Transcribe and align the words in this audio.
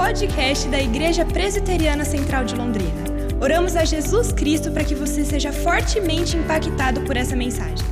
podcast 0.00 0.66
da 0.68 0.80
Igreja 0.80 1.26
Presbiteriana 1.26 2.06
Central 2.06 2.46
de 2.46 2.54
Londrina. 2.56 3.04
Oramos 3.38 3.76
a 3.76 3.84
Jesus 3.84 4.32
Cristo 4.32 4.70
para 4.72 4.82
que 4.82 4.94
você 4.94 5.26
seja 5.26 5.52
fortemente 5.52 6.38
impactado 6.38 7.02
por 7.02 7.18
essa 7.18 7.36
mensagem. 7.36 7.86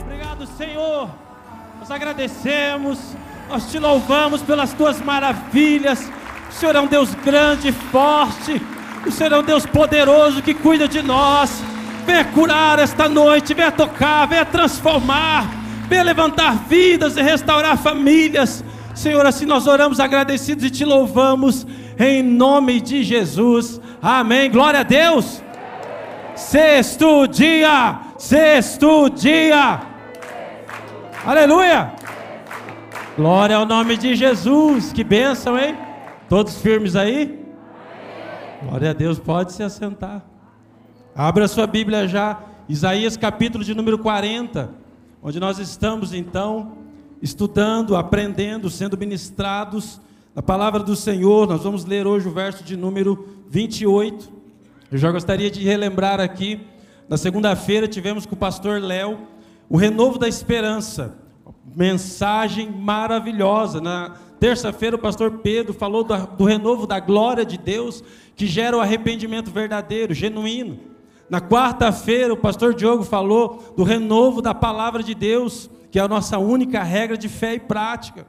Obrigado, 0.00 0.46
Senhor. 0.56 1.10
Nós 1.78 1.90
agradecemos, 1.90 2.98
nós 3.46 3.70
te 3.70 3.78
louvamos 3.78 4.40
pelas 4.40 4.72
tuas 4.72 5.02
maravilhas. 5.02 6.10
O 6.48 6.52
Senhor 6.54 6.76
é 6.76 6.80
um 6.80 6.86
Deus 6.86 7.14
grande 7.16 7.68
e 7.68 7.72
forte. 7.72 8.60
O 9.06 9.12
Senhor 9.12 9.34
é 9.34 9.38
um 9.38 9.44
Deus 9.44 9.66
poderoso 9.66 10.40
que 10.40 10.54
cuida 10.54 10.88
de 10.88 11.02
nós. 11.02 11.62
Venha 12.06 12.24
curar 12.24 12.78
esta 12.78 13.06
noite, 13.06 13.52
venha 13.52 13.70
tocar, 13.70 14.26
venha 14.26 14.46
transformar, 14.46 15.46
venha 15.90 16.04
levantar 16.04 16.56
vidas 16.66 17.18
e 17.18 17.22
restaurar 17.22 17.76
famílias. 17.76 18.64
Senhor, 18.94 19.26
assim 19.26 19.44
nós 19.44 19.66
oramos 19.66 19.98
agradecidos 19.98 20.64
e 20.64 20.70
te 20.70 20.84
louvamos 20.84 21.66
em 21.98 22.22
nome 22.22 22.80
de 22.80 23.02
Jesus. 23.02 23.80
Amém. 24.00 24.50
Glória 24.50 24.80
a 24.80 24.84
Deus. 24.84 25.42
Sexto 26.36 27.26
dia, 27.26 28.00
sexto 28.16 29.08
dia. 29.10 29.80
Aleluia. 31.26 31.92
Glória 33.16 33.56
ao 33.56 33.66
nome 33.66 33.96
de 33.96 34.14
Jesus. 34.14 34.92
Que 34.92 35.02
bênção, 35.02 35.58
hein? 35.58 35.76
Todos 36.28 36.60
firmes 36.60 36.94
aí? 36.94 37.40
Glória 38.62 38.90
a 38.90 38.92
Deus, 38.92 39.18
pode 39.18 39.52
se 39.52 39.62
assentar. 39.62 40.22
Abra 41.14 41.46
sua 41.46 41.66
Bíblia 41.66 42.08
já, 42.08 42.40
Isaías 42.68 43.16
capítulo 43.16 43.62
de 43.62 43.74
número 43.74 43.98
40, 43.98 44.70
onde 45.22 45.38
nós 45.38 45.58
estamos 45.58 46.12
então 46.12 46.83
estudando, 47.24 47.96
aprendendo, 47.96 48.68
sendo 48.68 48.98
ministrados 48.98 49.98
na 50.34 50.42
palavra 50.42 50.80
do 50.82 50.94
Senhor. 50.94 51.48
Nós 51.48 51.62
vamos 51.62 51.86
ler 51.86 52.06
hoje 52.06 52.28
o 52.28 52.30
verso 52.30 52.62
de 52.62 52.76
número 52.76 53.26
28. 53.48 54.30
Eu 54.92 54.98
já 54.98 55.10
gostaria 55.10 55.50
de 55.50 55.64
relembrar 55.64 56.20
aqui, 56.20 56.60
na 57.08 57.16
segunda-feira 57.16 57.88
tivemos 57.88 58.26
com 58.26 58.34
o 58.34 58.38
pastor 58.38 58.78
Léo 58.78 59.20
o 59.70 59.78
renovo 59.78 60.18
da 60.18 60.28
esperança. 60.28 61.16
Mensagem 61.74 62.70
maravilhosa. 62.70 63.80
Na 63.80 64.16
terça-feira, 64.38 64.96
o 64.96 64.98
pastor 64.98 65.38
Pedro 65.42 65.72
falou 65.72 66.04
do, 66.04 66.14
do 66.26 66.44
renovo 66.44 66.86
da 66.86 67.00
glória 67.00 67.44
de 67.44 67.56
Deus, 67.56 68.04
que 68.36 68.46
gera 68.46 68.76
o 68.76 68.80
arrependimento 68.80 69.50
verdadeiro, 69.50 70.12
genuíno. 70.12 70.78
Na 71.30 71.40
quarta-feira, 71.40 72.34
o 72.34 72.36
pastor 72.36 72.74
Diogo 72.74 73.02
falou 73.02 73.72
do 73.74 73.82
renovo 73.82 74.42
da 74.42 74.52
palavra 74.52 75.02
de 75.02 75.14
Deus, 75.14 75.70
que 75.94 75.98
é 76.00 76.02
a 76.02 76.08
nossa 76.08 76.40
única 76.40 76.82
regra 76.82 77.16
de 77.16 77.28
fé 77.28 77.54
e 77.54 77.60
prática. 77.60 78.26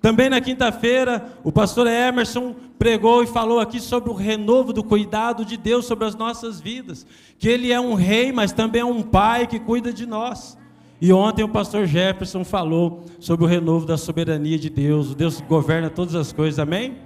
Também 0.00 0.30
na 0.30 0.40
quinta-feira, 0.40 1.36
o 1.44 1.52
pastor 1.52 1.86
Emerson 1.86 2.56
pregou 2.78 3.22
e 3.22 3.26
falou 3.26 3.60
aqui 3.60 3.80
sobre 3.80 4.08
o 4.08 4.14
renovo 4.14 4.72
do 4.72 4.82
cuidado 4.82 5.44
de 5.44 5.58
Deus 5.58 5.84
sobre 5.84 6.06
as 6.06 6.14
nossas 6.14 6.58
vidas, 6.58 7.06
que 7.38 7.50
ele 7.50 7.70
é 7.70 7.78
um 7.78 7.92
rei, 7.92 8.32
mas 8.32 8.50
também 8.50 8.80
é 8.80 8.84
um 8.86 9.02
pai 9.02 9.46
que 9.46 9.60
cuida 9.60 9.92
de 9.92 10.06
nós. 10.06 10.56
E 11.02 11.12
ontem 11.12 11.42
o 11.42 11.50
pastor 11.50 11.84
Jefferson 11.84 12.46
falou 12.46 13.04
sobre 13.20 13.44
o 13.44 13.46
renovo 13.46 13.84
da 13.84 13.98
soberania 13.98 14.58
de 14.58 14.70
Deus, 14.70 15.10
o 15.10 15.14
Deus 15.14 15.38
que 15.38 15.46
governa 15.46 15.90
todas 15.90 16.14
as 16.14 16.32
coisas, 16.32 16.58
amém? 16.58 16.96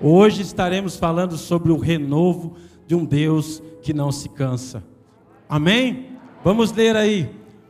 Hoje 0.00 0.40
estaremos 0.40 0.96
falando 0.96 1.36
sobre 1.36 1.70
o 1.70 1.76
renovo 1.76 2.56
de 2.86 2.94
um 2.94 3.04
Deus 3.04 3.62
que 3.82 3.92
não 3.92 4.10
se 4.10 4.30
cansa. 4.30 4.82
Amém? 5.46 6.16
Vamos 6.42 6.72
ler 6.72 6.96
aí 6.96 7.28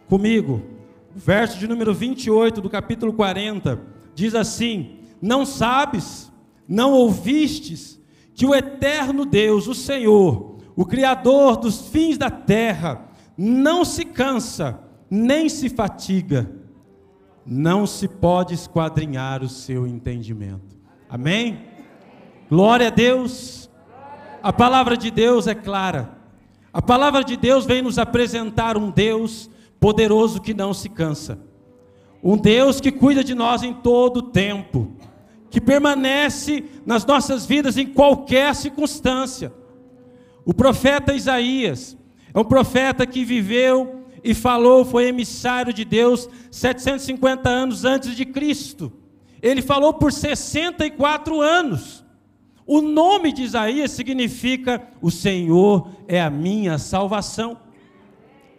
comigo, 0.08 0.70
verso 1.14 1.58
de 1.58 1.66
número 1.68 1.92
28 1.92 2.60
do 2.60 2.70
capítulo 2.70 3.12
40, 3.12 3.80
diz 4.14 4.34
assim: 4.34 4.98
Não 5.20 5.44
sabes, 5.44 6.32
não 6.68 6.92
ouvistes, 6.92 8.00
que 8.34 8.46
o 8.46 8.54
eterno 8.54 9.24
Deus, 9.24 9.66
o 9.66 9.74
Senhor, 9.74 10.58
o 10.74 10.84
Criador 10.84 11.56
dos 11.56 11.88
fins 11.88 12.16
da 12.16 12.30
terra, 12.30 13.08
não 13.36 13.84
se 13.84 14.04
cansa, 14.04 14.80
nem 15.10 15.48
se 15.48 15.68
fatiga, 15.68 16.50
não 17.44 17.86
se 17.86 18.08
pode 18.08 18.54
esquadrinhar 18.54 19.42
o 19.42 19.48
seu 19.48 19.86
entendimento. 19.86 20.80
Amém? 21.08 21.66
Glória 22.48 22.88
a 22.88 22.90
Deus. 22.90 23.70
A 24.42 24.52
palavra 24.52 24.96
de 24.96 25.10
Deus 25.10 25.46
é 25.46 25.54
clara. 25.54 26.18
A 26.72 26.80
palavra 26.80 27.22
de 27.22 27.36
Deus 27.36 27.66
vem 27.66 27.82
nos 27.82 27.98
apresentar 27.98 28.76
um 28.78 28.90
Deus 28.90 29.50
poderoso 29.82 30.40
que 30.40 30.54
não 30.54 30.72
se 30.72 30.88
cansa. 30.88 31.40
Um 32.22 32.36
Deus 32.36 32.80
que 32.80 32.92
cuida 32.92 33.24
de 33.24 33.34
nós 33.34 33.64
em 33.64 33.74
todo 33.74 34.18
o 34.18 34.22
tempo, 34.22 34.92
que 35.50 35.60
permanece 35.60 36.64
nas 36.86 37.04
nossas 37.04 37.44
vidas 37.44 37.76
em 37.76 37.88
qualquer 37.88 38.54
circunstância. 38.54 39.52
O 40.44 40.54
profeta 40.54 41.12
Isaías 41.12 41.96
é 42.32 42.38
um 42.38 42.44
profeta 42.44 43.04
que 43.04 43.24
viveu 43.24 44.04
e 44.22 44.34
falou, 44.34 44.84
foi 44.84 45.08
emissário 45.08 45.72
de 45.72 45.84
Deus 45.84 46.28
750 46.48 47.50
anos 47.50 47.84
antes 47.84 48.14
de 48.14 48.24
Cristo. 48.24 48.92
Ele 49.42 49.60
falou 49.60 49.94
por 49.94 50.12
64 50.12 51.40
anos. 51.40 52.04
O 52.64 52.80
nome 52.80 53.32
de 53.32 53.42
Isaías 53.42 53.90
significa: 53.90 54.80
O 55.00 55.10
Senhor 55.10 55.88
é 56.06 56.22
a 56.22 56.30
minha 56.30 56.78
salvação. 56.78 57.61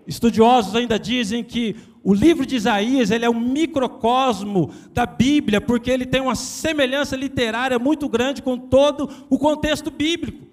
Estudiosos 0.06 0.75
ainda 0.75 1.00
dizem 1.00 1.44
que 1.44 1.75
o 2.03 2.14
livro 2.14 2.46
de 2.46 2.56
Isaías 2.56 3.12
ele 3.12 3.24
é 3.24 3.30
um 3.30 3.40
microcosmo 3.40 4.72
da 4.94 5.06
Bíblia, 5.06 5.62
porque 5.62 5.90
ele 5.90 6.06
tem 6.06 6.19
uma 6.22 6.36
semelhança 6.36 7.16
literária 7.16 7.80
muito 7.80 8.09
grande 8.09 8.41
com 8.41 8.58
todo 8.58 9.09
o 9.30 9.40
contexto 9.40 9.90
bíblico. 9.90 10.46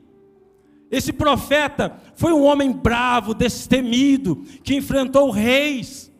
Esse 0.90 1.12
profeta 1.12 2.00
foi 2.14 2.32
um 2.32 2.44
homem 2.44 2.72
bravo, 2.72 3.34
destemido, 3.34 4.44
que 4.62 4.74
enfrentou 4.74 5.30
reis. 5.30 6.10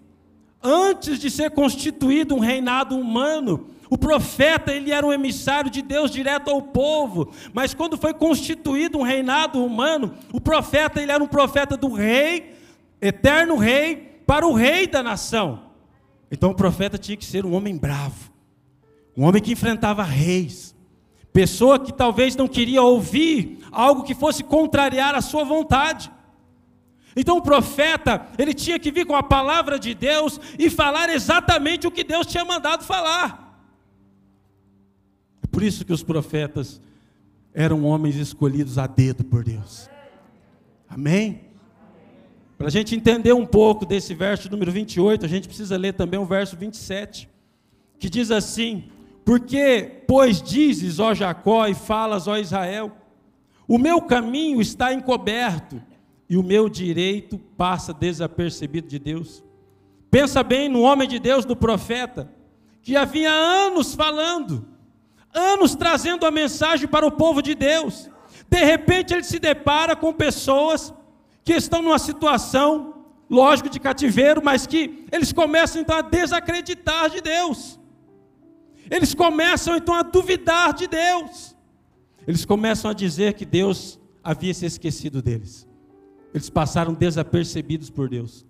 Antes 0.62 1.18
de 1.18 1.30
ser 1.30 1.50
constituído 1.52 2.34
um 2.34 2.41
reinado 2.41 2.97
humano, 2.97 3.68
o 3.88 3.98
profeta, 3.98 4.72
ele 4.72 4.92
era 4.92 5.04
um 5.04 5.12
emissário 5.12 5.70
de 5.70 5.82
Deus 5.82 6.10
direto 6.10 6.50
ao 6.50 6.62
povo, 6.62 7.32
mas 7.52 7.74
quando 7.74 7.97
foi 7.97 8.14
constituído 8.14 8.98
um 8.98 9.02
reinado 9.02 9.64
humano, 9.64 10.14
o 10.32 10.41
profeta, 10.41 11.02
ele 11.02 11.10
era 11.10 11.22
um 11.22 11.26
profeta 11.26 11.76
do 11.76 11.92
rei, 11.92 12.54
eterno 13.00 13.56
rei, 13.56 14.22
para 14.26 14.46
o 14.46 14.52
rei 14.52 14.86
da 14.86 15.02
nação. 15.02 15.70
Então 16.30 16.50
o 16.50 16.54
profeta 16.54 16.96
tinha 16.96 17.16
que 17.16 17.24
ser 17.24 17.44
um 17.44 17.54
homem 17.54 17.76
bravo, 17.76 18.30
um 19.16 19.24
homem 19.24 19.42
que 19.42 19.52
enfrentava 19.52 20.02
reis, 20.02 20.74
pessoa 21.32 21.78
que 21.78 21.92
talvez 21.92 22.36
não 22.36 22.46
queria 22.46 22.82
ouvir 22.82 23.58
algo 23.72 24.04
que 24.04 24.14
fosse 24.14 24.44
contrariar 24.44 25.14
a 25.14 25.20
sua 25.20 25.44
vontade. 25.44 26.10
Então 27.16 27.38
o 27.38 27.42
profeta, 27.42 28.26
ele 28.38 28.54
tinha 28.54 28.78
que 28.78 28.92
vir 28.92 29.04
com 29.04 29.16
a 29.16 29.22
palavra 29.22 29.78
de 29.78 29.94
Deus 29.94 30.40
e 30.58 30.70
falar 30.70 31.08
exatamente 31.08 31.86
o 31.86 31.90
que 31.90 32.04
Deus 32.04 32.26
tinha 32.26 32.44
mandado 32.44 32.84
falar. 32.84 33.48
Por 35.50 35.62
isso 35.64 35.84
que 35.84 35.92
os 35.92 36.04
profetas 36.04 36.80
eram 37.52 37.84
homens 37.84 38.14
escolhidos 38.14 38.78
a 38.78 38.86
dedo 38.86 39.24
por 39.24 39.42
Deus. 39.42 39.90
Amém? 40.88 41.49
Para 42.60 42.69
a 42.69 42.71
gente 42.71 42.94
entender 42.94 43.32
um 43.32 43.47
pouco 43.47 43.87
desse 43.87 44.12
verso 44.12 44.50
número 44.50 44.71
28, 44.71 45.25
a 45.25 45.28
gente 45.31 45.48
precisa 45.48 45.78
ler 45.78 45.94
também 45.94 46.21
o 46.21 46.26
verso 46.26 46.59
27, 46.59 47.26
que 47.98 48.10
diz 48.10 48.31
assim: 48.31 48.84
Porque, 49.25 50.03
pois 50.06 50.43
dizes, 50.43 50.98
ó 50.98 51.15
Jacó, 51.15 51.66
e 51.66 51.75
falas, 51.75 52.28
ó 52.28 52.37
Israel, 52.37 52.93
o 53.66 53.78
meu 53.78 54.03
caminho 54.03 54.60
está 54.60 54.93
encoberto, 54.93 55.82
e 56.28 56.37
o 56.37 56.43
meu 56.43 56.69
direito 56.69 57.38
passa 57.56 57.94
desapercebido 57.94 58.87
de 58.87 58.98
Deus. 58.98 59.42
Pensa 60.10 60.42
bem 60.42 60.69
no 60.69 60.82
homem 60.82 61.09
de 61.09 61.19
Deus, 61.19 61.47
do 61.47 61.56
profeta, 61.56 62.31
que 62.82 62.94
havia 62.94 63.33
anos 63.33 63.95
falando, 63.95 64.68
anos 65.33 65.74
trazendo 65.74 66.27
a 66.27 66.30
mensagem 66.30 66.86
para 66.86 67.06
o 67.06 67.13
povo 67.13 67.41
de 67.41 67.54
Deus. 67.54 68.10
De 68.51 68.63
repente 68.63 69.15
ele 69.15 69.24
se 69.24 69.39
depara 69.39 69.97
com 69.97 70.13
pessoas 70.13 70.92
que 71.50 71.56
estão 71.56 71.82
numa 71.82 71.98
situação, 71.98 72.94
lógico, 73.28 73.68
de 73.68 73.80
cativeiro, 73.80 74.41
mas 74.41 74.68
que 74.68 75.04
eles 75.10 75.32
começam 75.32 75.82
então 75.82 75.97
a 75.97 76.00
desacreditar 76.00 77.10
de 77.10 77.20
Deus. 77.20 77.76
Eles 78.88 79.14
começam 79.14 79.76
então 79.76 79.97
a 79.97 80.02
duvidar 80.04 80.72
de 80.72 80.86
Deus. 80.86 81.56
Eles 82.24 82.44
começam 82.44 82.88
a 82.88 82.94
dizer 82.94 83.32
que 83.32 83.44
Deus 83.44 83.98
havia 84.22 84.54
se 84.54 84.64
esquecido 84.64 85.20
deles. 85.20 85.66
Eles 86.32 86.48
passaram 86.48 86.94
desapercebidos 86.94 87.91
por 87.91 88.08
Deus. 88.08 88.46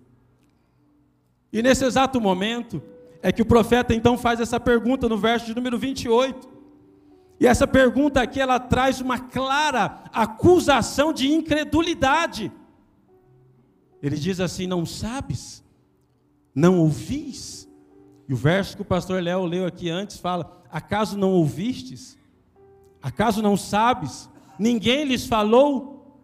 E 1.51 1.63
nesse 1.63 1.83
exato 1.83 2.21
momento 2.21 2.83
é 3.23 3.31
que 3.31 3.41
o 3.41 3.45
profeta 3.47 3.95
então 3.95 4.15
faz 4.15 4.39
essa 4.39 4.59
pergunta 4.59 5.09
no 5.09 5.17
verso 5.17 5.47
de 5.47 5.55
número 5.55 5.75
28. 5.75 6.47
E 7.39 7.47
essa 7.47 7.65
pergunta 7.65 8.21
aqui 8.21 8.39
ela 8.39 8.59
traz 8.59 9.01
uma 9.01 9.17
clara 9.17 10.03
acusação 10.13 11.11
de 11.11 11.31
incredulidade. 11.31 12.51
Ele 14.01 14.17
diz 14.17 14.39
assim: 14.39 14.67
Não 14.67 14.85
sabes? 14.85 15.63
Não 16.53 16.79
ouvis? 16.79 17.69
E 18.27 18.33
o 18.33 18.37
verso 18.37 18.75
que 18.75 18.81
o 18.81 18.85
pastor 18.85 19.21
Léo 19.21 19.45
leu 19.45 19.65
aqui 19.65 19.89
antes 19.89 20.17
fala: 20.17 20.63
Acaso 20.71 21.17
não 21.17 21.31
ouvistes? 21.31 22.17
Acaso 23.01 23.41
não 23.41 23.57
sabes? 23.57 24.29
Ninguém 24.57 25.05
lhes 25.05 25.25
falou? 25.25 26.19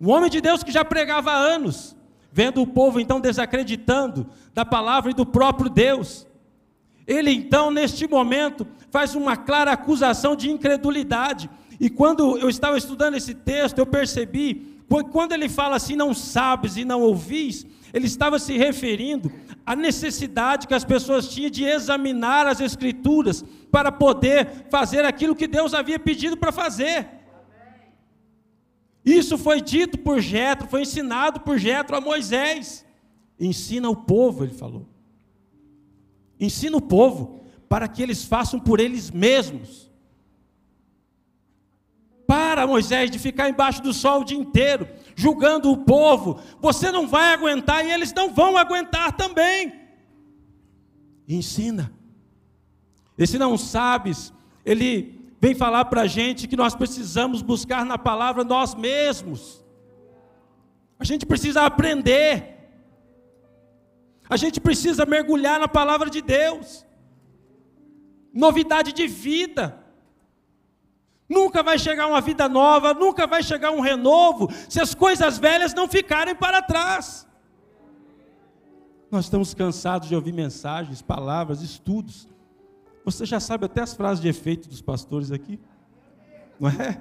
Um 0.00 0.10
homem 0.10 0.28
de 0.28 0.40
Deus 0.40 0.62
que 0.62 0.72
já 0.72 0.84
pregava 0.84 1.30
há 1.30 1.36
anos, 1.36 1.96
vendo 2.32 2.60
o 2.60 2.66
povo 2.66 2.98
então 2.98 3.20
desacreditando 3.20 4.26
da 4.52 4.64
palavra 4.64 5.12
e 5.12 5.14
do 5.14 5.24
próprio 5.24 5.70
Deus. 5.70 6.26
Ele 7.06 7.30
então, 7.30 7.70
neste 7.70 8.06
momento, 8.06 8.66
faz 8.90 9.14
uma 9.14 9.36
clara 9.36 9.72
acusação 9.72 10.34
de 10.34 10.50
incredulidade. 10.50 11.48
E 11.80 11.88
quando 11.90 12.38
eu 12.38 12.48
estava 12.48 12.76
estudando 12.76 13.14
esse 13.14 13.34
texto, 13.34 13.78
eu 13.78 13.86
percebi, 13.86 14.71
quando 15.10 15.32
ele 15.32 15.48
fala 15.48 15.76
assim, 15.76 15.96
não 15.96 16.12
sabes 16.12 16.76
e 16.76 16.84
não 16.84 17.02
ouvis, 17.02 17.66
ele 17.92 18.06
estava 18.06 18.38
se 18.38 18.56
referindo 18.56 19.30
à 19.64 19.76
necessidade 19.76 20.66
que 20.66 20.74
as 20.74 20.84
pessoas 20.84 21.28
tinham 21.28 21.50
de 21.50 21.64
examinar 21.64 22.46
as 22.46 22.60
Escrituras 22.60 23.44
para 23.70 23.92
poder 23.92 24.66
fazer 24.70 25.04
aquilo 25.04 25.36
que 25.36 25.46
Deus 25.46 25.72
havia 25.72 25.98
pedido 25.98 26.36
para 26.36 26.52
fazer. 26.52 27.08
Isso 29.04 29.36
foi 29.36 29.60
dito 29.60 29.98
por 29.98 30.20
Jetro, 30.20 30.68
foi 30.68 30.82
ensinado 30.82 31.40
por 31.40 31.58
Jetro 31.58 31.96
a 31.96 32.00
Moisés. 32.00 32.84
Ensina 33.38 33.90
o 33.90 33.96
povo, 33.96 34.44
ele 34.44 34.54
falou. 34.54 34.86
Ensina 36.38 36.76
o 36.76 36.80
povo 36.80 37.40
para 37.68 37.88
que 37.88 38.02
eles 38.02 38.24
façam 38.24 38.60
por 38.60 38.78
eles 38.80 39.10
mesmos. 39.10 39.91
Para 42.32 42.66
Moisés 42.66 43.10
de 43.10 43.18
ficar 43.18 43.50
embaixo 43.50 43.82
do 43.82 43.92
sol 43.92 44.22
o 44.22 44.24
dia 44.24 44.38
inteiro, 44.38 44.88
julgando 45.14 45.70
o 45.70 45.76
povo. 45.76 46.40
Você 46.62 46.90
não 46.90 47.06
vai 47.06 47.34
aguentar 47.34 47.84
e 47.84 47.90
eles 47.90 48.10
não 48.14 48.32
vão 48.32 48.56
aguentar 48.56 49.12
também. 49.12 49.70
Ensina. 51.28 51.92
Esse 53.18 53.38
não 53.38 53.58
sabes, 53.58 54.32
ele 54.64 55.30
vem 55.38 55.54
falar 55.54 55.84
para 55.84 56.00
a 56.00 56.06
gente 56.06 56.48
que 56.48 56.56
nós 56.56 56.74
precisamos 56.74 57.42
buscar 57.42 57.84
na 57.84 57.98
palavra 57.98 58.42
nós 58.42 58.74
mesmos. 58.74 59.62
A 60.98 61.04
gente 61.04 61.26
precisa 61.26 61.66
aprender. 61.66 62.56
A 64.26 64.38
gente 64.38 64.58
precisa 64.58 65.04
mergulhar 65.04 65.60
na 65.60 65.68
palavra 65.68 66.08
de 66.08 66.22
Deus. 66.22 66.86
Novidade 68.32 68.90
de 68.94 69.06
vida. 69.06 69.81
Nunca 71.32 71.62
vai 71.62 71.78
chegar 71.78 72.06
uma 72.08 72.20
vida 72.20 72.46
nova, 72.46 72.92
nunca 72.92 73.26
vai 73.26 73.42
chegar 73.42 73.70
um 73.70 73.80
renovo, 73.80 74.50
se 74.68 74.78
as 74.78 74.94
coisas 74.94 75.38
velhas 75.38 75.72
não 75.72 75.88
ficarem 75.88 76.34
para 76.34 76.60
trás. 76.60 77.26
Nós 79.10 79.24
estamos 79.24 79.54
cansados 79.54 80.10
de 80.10 80.14
ouvir 80.14 80.32
mensagens, 80.32 81.00
palavras, 81.00 81.62
estudos. 81.62 82.28
Você 83.02 83.24
já 83.24 83.40
sabe 83.40 83.64
até 83.64 83.80
as 83.80 83.94
frases 83.94 84.20
de 84.20 84.28
efeito 84.28 84.68
dos 84.68 84.82
pastores 84.82 85.32
aqui? 85.32 85.58
Não 86.60 86.68
é? 86.68 87.00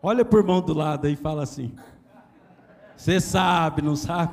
Olha 0.00 0.24
por 0.24 0.44
mão 0.44 0.60
do 0.60 0.72
lado 0.72 1.08
e 1.08 1.16
fala 1.16 1.42
assim: 1.42 1.74
Você 2.96 3.20
sabe, 3.20 3.82
não 3.82 3.96
sabe? 3.96 4.32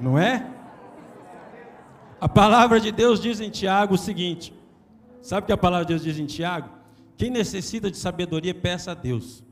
Não 0.00 0.16
é? 0.16 0.48
A 2.20 2.28
palavra 2.28 2.78
de 2.78 2.92
Deus 2.92 3.20
diz 3.20 3.40
em 3.40 3.50
Tiago 3.50 3.94
o 3.94 3.98
seguinte: 3.98 4.56
Sabe 5.28 5.44
o 5.44 5.46
que 5.46 5.52
a 5.52 5.58
palavra 5.58 5.84
de 5.84 5.92
Deus 5.92 6.02
diz 6.02 6.18
em 6.18 6.24
Tiago? 6.24 6.70
Quem 7.14 7.28
necessita 7.28 7.90
de 7.90 7.98
sabedoria, 7.98 8.54
peça 8.54 8.92
a 8.92 8.94
Deus, 8.94 9.44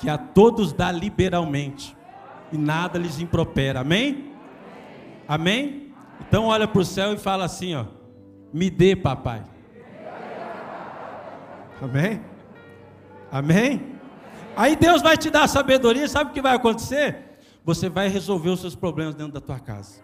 que 0.00 0.10
a 0.10 0.18
todos 0.18 0.72
dá 0.72 0.90
liberalmente, 0.90 1.96
e 2.50 2.58
nada 2.58 2.98
lhes 2.98 3.20
impropera. 3.20 3.82
Amém? 3.82 4.32
Amém? 5.28 5.94
Então 6.22 6.46
olha 6.46 6.66
para 6.66 6.80
o 6.80 6.84
céu 6.84 7.12
e 7.12 7.16
fala 7.16 7.44
assim: 7.44 7.76
ó, 7.76 7.84
me 8.52 8.68
dê, 8.68 8.96
papai. 8.96 9.44
Amém? 11.80 12.20
Amém? 13.30 13.94
Aí 14.56 14.74
Deus 14.74 15.00
vai 15.00 15.16
te 15.16 15.30
dar 15.30 15.46
sabedoria, 15.46 16.08
sabe 16.08 16.32
o 16.32 16.34
que 16.34 16.42
vai 16.42 16.56
acontecer? 16.56 17.38
Você 17.64 17.88
vai 17.88 18.08
resolver 18.08 18.50
os 18.50 18.58
seus 18.58 18.74
problemas 18.74 19.14
dentro 19.14 19.34
da 19.34 19.40
tua 19.40 19.60
casa. 19.60 20.02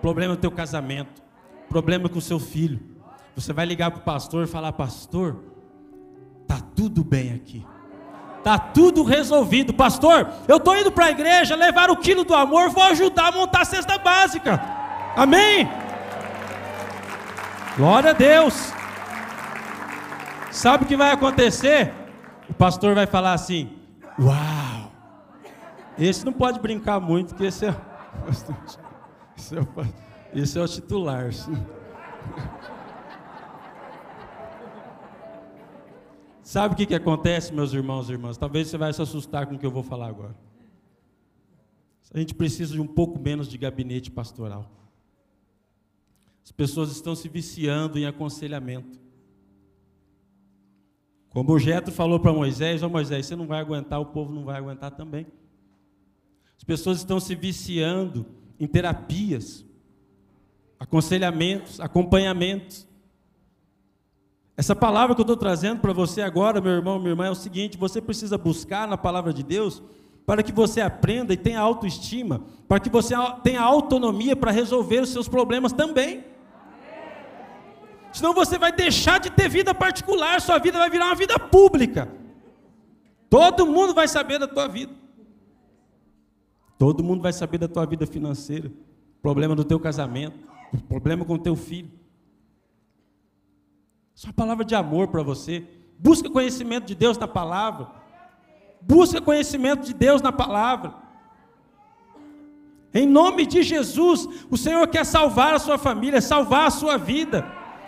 Problema 0.00 0.34
no 0.34 0.40
teu 0.40 0.52
casamento, 0.52 1.20
problema 1.68 2.08
com 2.08 2.18
o 2.18 2.22
seu 2.22 2.38
filho, 2.38 2.91
você 3.34 3.52
vai 3.52 3.64
ligar 3.64 3.90
para 3.90 4.00
o 4.00 4.02
pastor 4.02 4.44
e 4.44 4.46
falar: 4.46 4.72
Pastor, 4.72 5.36
tá 6.46 6.58
tudo 6.74 7.02
bem 7.02 7.34
aqui. 7.34 7.64
Tá 8.42 8.58
tudo 8.58 9.04
resolvido, 9.04 9.72
pastor. 9.72 10.28
Eu 10.48 10.56
estou 10.56 10.76
indo 10.76 10.90
para 10.90 11.06
a 11.06 11.10
igreja 11.10 11.54
levar 11.54 11.90
o 11.90 11.96
quilo 11.96 12.24
do 12.24 12.34
amor, 12.34 12.70
vou 12.70 12.82
ajudar 12.84 13.28
a 13.28 13.32
montar 13.32 13.62
a 13.62 13.64
cesta 13.64 13.98
básica. 13.98 14.60
Amém? 15.16 15.68
Glória 17.76 18.10
a 18.10 18.14
Deus. 18.14 18.72
Sabe 20.50 20.84
o 20.84 20.86
que 20.86 20.96
vai 20.96 21.10
acontecer? 21.12 21.92
O 22.48 22.54
pastor 22.54 22.94
vai 22.94 23.06
falar 23.06 23.32
assim: 23.32 23.70
Uau! 24.18 24.92
Esse 25.98 26.24
não 26.24 26.32
pode 26.32 26.58
brincar 26.58 27.00
muito, 27.00 27.28
porque 27.28 27.44
esse 27.46 27.66
é, 27.66 27.76
esse 29.36 29.56
é, 29.56 29.60
o, 29.60 29.68
esse 30.34 30.58
é 30.58 30.62
o 30.62 30.68
titular. 30.68 31.30
Sabe 36.52 36.74
o 36.74 36.76
que, 36.76 36.84
que 36.84 36.94
acontece, 36.94 37.50
meus 37.50 37.72
irmãos 37.72 38.10
e 38.10 38.12
irmãs? 38.12 38.36
Talvez 38.36 38.68
você 38.68 38.76
vai 38.76 38.92
se 38.92 39.00
assustar 39.00 39.46
com 39.46 39.54
o 39.54 39.58
que 39.58 39.64
eu 39.64 39.70
vou 39.70 39.82
falar 39.82 40.08
agora. 40.08 40.36
A 42.12 42.18
gente 42.18 42.34
precisa 42.34 42.74
de 42.74 42.80
um 42.82 42.86
pouco 42.86 43.18
menos 43.18 43.48
de 43.48 43.56
gabinete 43.56 44.10
pastoral. 44.10 44.70
As 46.44 46.52
pessoas 46.52 46.90
estão 46.90 47.14
se 47.14 47.26
viciando 47.26 47.98
em 47.98 48.04
aconselhamento. 48.04 49.00
Como 51.30 51.54
o 51.54 51.58
Jetro 51.58 51.90
falou 51.90 52.20
para 52.20 52.34
Moisés, 52.34 52.82
ó 52.82 52.86
oh, 52.86 52.90
Moisés, 52.90 53.24
você 53.24 53.34
não 53.34 53.46
vai 53.46 53.58
aguentar, 53.58 53.98
o 53.98 54.04
povo 54.04 54.30
não 54.30 54.44
vai 54.44 54.58
aguentar 54.58 54.90
também. 54.90 55.26
As 56.58 56.64
pessoas 56.64 56.98
estão 56.98 57.18
se 57.18 57.34
viciando 57.34 58.26
em 58.60 58.66
terapias, 58.66 59.64
aconselhamentos, 60.78 61.80
acompanhamentos. 61.80 62.86
Essa 64.62 64.76
palavra 64.76 65.12
que 65.12 65.20
eu 65.20 65.24
estou 65.24 65.36
trazendo 65.36 65.80
para 65.80 65.92
você 65.92 66.22
agora, 66.22 66.60
meu 66.60 66.70
irmão, 66.70 66.96
minha 66.96 67.10
irmã, 67.10 67.26
é 67.26 67.30
o 67.32 67.34
seguinte: 67.34 67.76
você 67.76 68.00
precisa 68.00 68.38
buscar 68.38 68.86
na 68.86 68.96
palavra 68.96 69.32
de 69.32 69.42
Deus 69.42 69.82
para 70.24 70.40
que 70.40 70.52
você 70.52 70.80
aprenda 70.80 71.32
e 71.34 71.36
tenha 71.36 71.58
autoestima, 71.58 72.42
para 72.68 72.78
que 72.78 72.88
você 72.88 73.12
tenha 73.42 73.60
autonomia 73.60 74.36
para 74.36 74.52
resolver 74.52 75.00
os 75.00 75.08
seus 75.08 75.26
problemas 75.26 75.72
também. 75.72 76.24
Senão 78.12 78.32
você 78.32 78.56
vai 78.56 78.70
deixar 78.70 79.18
de 79.18 79.30
ter 79.30 79.48
vida 79.48 79.74
particular, 79.74 80.40
sua 80.40 80.60
vida 80.60 80.78
vai 80.78 80.88
virar 80.88 81.06
uma 81.06 81.16
vida 81.16 81.36
pública. 81.40 82.08
Todo 83.28 83.66
mundo 83.66 83.92
vai 83.92 84.06
saber 84.06 84.38
da 84.38 84.46
tua 84.46 84.68
vida. 84.68 84.92
Todo 86.78 87.02
mundo 87.02 87.20
vai 87.20 87.32
saber 87.32 87.58
da 87.58 87.66
tua 87.66 87.84
vida 87.84 88.06
financeira, 88.06 88.70
problema 89.20 89.56
do 89.56 89.64
teu 89.64 89.80
casamento, 89.80 90.38
problema 90.88 91.24
com 91.24 91.34
o 91.34 91.38
teu 91.38 91.56
filho. 91.56 92.01
Isso 94.22 94.28
é 94.28 94.30
uma 94.30 94.34
palavra 94.34 94.64
de 94.64 94.72
amor 94.72 95.08
para 95.08 95.20
você. 95.20 95.64
Busca 95.98 96.30
conhecimento 96.30 96.84
de 96.86 96.94
Deus 96.94 97.18
na 97.18 97.26
palavra. 97.26 97.88
Busca 98.80 99.20
conhecimento 99.20 99.84
de 99.84 99.92
Deus 99.92 100.22
na 100.22 100.30
palavra. 100.30 100.94
Em 102.94 103.04
nome 103.04 103.44
de 103.44 103.64
Jesus, 103.64 104.28
o 104.48 104.56
Senhor 104.56 104.86
quer 104.86 105.04
salvar 105.04 105.54
a 105.54 105.58
sua 105.58 105.76
família, 105.76 106.20
salvar 106.20 106.68
a 106.68 106.70
sua 106.70 106.96
vida, 106.96 107.44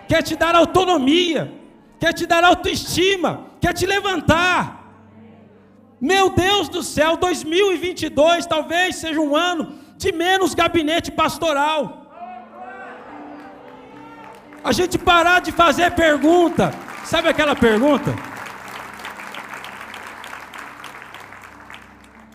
quer 0.09 0.23
te 0.23 0.35
dar 0.35 0.57
autonomia, 0.57 1.55
quer 2.01 2.13
te 2.13 2.27
dar 2.27 2.43
autoestima, 2.43 3.47
quer 3.61 3.73
te 3.73 3.87
levantar. 3.87 4.93
Meu 6.01 6.31
Deus 6.31 6.69
do 6.69 6.83
céu, 6.83 7.17
2022 7.17 8.45
talvez 8.47 8.97
seja 8.97 9.21
um 9.21 9.37
ano 9.37 9.73
de 9.97 10.11
menos 10.11 10.53
gabinete 10.53 11.13
pastoral 11.13 12.04
a 14.65 14.73
gente 14.73 14.97
parar 14.97 15.41
de 15.41 15.53
fazer 15.53 15.91
pergunta. 15.95 16.73
Sabe 17.05 17.29
aquela 17.29 17.55
pergunta? 17.55 18.15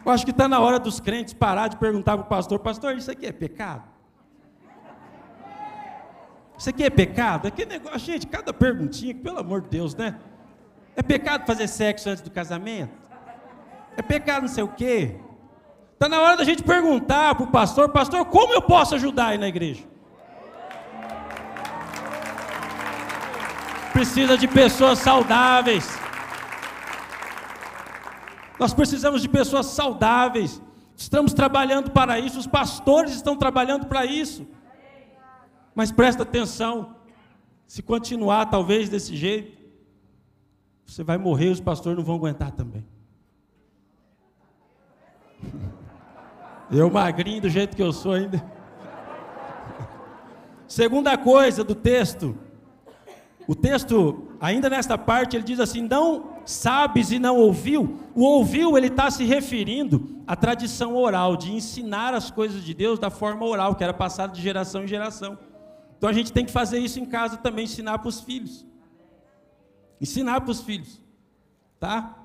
Eu 0.05 0.11
acho 0.11 0.23
que 0.23 0.31
está 0.31 0.47
na 0.47 0.59
hora 0.59 0.79
dos 0.79 0.99
crentes 0.99 1.33
parar 1.33 1.67
de 1.67 1.77
perguntar 1.77 2.17
para 2.17 2.25
o 2.25 2.29
pastor: 2.29 2.59
Pastor, 2.59 2.95
isso 2.95 3.09
aqui 3.09 3.25
é 3.25 3.31
pecado? 3.31 3.83
Isso 6.57 6.69
aqui 6.69 6.83
é 6.83 6.89
pecado? 6.89 7.47
É 7.47 7.51
que 7.51 7.65
negócio, 7.65 7.99
gente, 7.99 8.27
cada 8.27 8.53
perguntinha, 8.53 9.15
pelo 9.15 9.39
amor 9.39 9.61
de 9.61 9.69
Deus, 9.69 9.95
né? 9.95 10.19
É 10.95 11.01
pecado 11.01 11.45
fazer 11.47 11.67
sexo 11.67 12.09
antes 12.09 12.21
do 12.21 12.29
casamento? 12.29 12.91
É 13.97 14.01
pecado 14.01 14.41
não 14.41 14.49
sei 14.49 14.63
o 14.63 14.67
quê? 14.67 15.15
Está 15.93 16.07
na 16.07 16.21
hora 16.21 16.37
da 16.37 16.43
gente 16.43 16.61
perguntar 16.61 17.33
para 17.35 17.43
o 17.43 17.47
pastor: 17.47 17.89
Pastor, 17.89 18.25
como 18.25 18.53
eu 18.53 18.61
posso 18.61 18.93
ajudar 18.95 19.27
aí 19.27 19.37
na 19.37 19.47
igreja? 19.47 19.83
Precisa 23.99 24.37
de 24.37 24.47
pessoas 24.47 24.99
saudáveis. 24.99 25.85
Nós 28.57 28.73
precisamos 28.73 29.21
de 29.21 29.27
pessoas 29.27 29.65
saudáveis. 29.65 30.61
Estamos 30.95 31.33
trabalhando 31.33 31.91
para 31.91 32.17
isso, 32.17 32.39
os 32.39 32.47
pastores 32.47 33.13
estão 33.13 33.35
trabalhando 33.35 33.87
para 33.87 34.05
isso. 34.05 34.47
Mas 35.75 35.91
presta 35.91 36.23
atenção. 36.23 36.95
Se 37.67 37.81
continuar 37.81 38.45
talvez 38.45 38.87
desse 38.87 39.17
jeito, 39.17 39.61
você 40.85 41.03
vai 41.03 41.17
morrer, 41.17 41.49
os 41.49 41.59
pastores 41.59 41.97
não 41.97 42.05
vão 42.05 42.15
aguentar 42.15 42.51
também. 42.51 42.87
Eu 46.71 46.89
magrinho 46.89 47.41
do 47.41 47.49
jeito 47.49 47.75
que 47.75 47.81
eu 47.81 47.91
sou 47.91 48.13
ainda. 48.13 48.45
Segunda 50.67 51.17
coisa 51.17 51.63
do 51.63 51.73
texto, 51.73 52.37
o 53.49 53.55
texto, 53.55 54.27
ainda 54.39 54.69
nesta 54.69 54.95
parte, 54.95 55.35
ele 55.35 55.43
diz 55.43 55.59
assim: 55.59 55.81
não 55.81 56.35
sabes 56.45 57.11
e 57.11 57.17
não 57.17 57.35
ouviu. 57.35 57.97
O 58.13 58.23
ouviu, 58.23 58.77
ele 58.77 58.85
está 58.85 59.09
se 59.09 59.23
referindo 59.23 60.21
à 60.27 60.35
tradição 60.35 60.95
oral, 60.95 61.35
de 61.35 61.51
ensinar 61.51 62.13
as 62.13 62.29
coisas 62.29 62.63
de 62.63 62.75
Deus 62.75 62.99
da 62.99 63.09
forma 63.09 63.43
oral, 63.43 63.73
que 63.73 63.83
era 63.83 63.91
passada 63.91 64.31
de 64.31 64.39
geração 64.39 64.83
em 64.83 64.87
geração. 64.87 65.35
Então 65.97 66.07
a 66.07 66.13
gente 66.13 66.31
tem 66.31 66.45
que 66.45 66.51
fazer 66.51 66.77
isso 66.77 66.99
em 66.99 67.07
casa 67.07 67.37
também, 67.37 67.63
ensinar 67.63 67.97
para 67.97 68.09
os 68.09 68.21
filhos. 68.21 68.67
Ensinar 69.99 70.41
para 70.41 70.51
os 70.51 70.61
filhos. 70.61 71.01
Tá? 71.79 72.19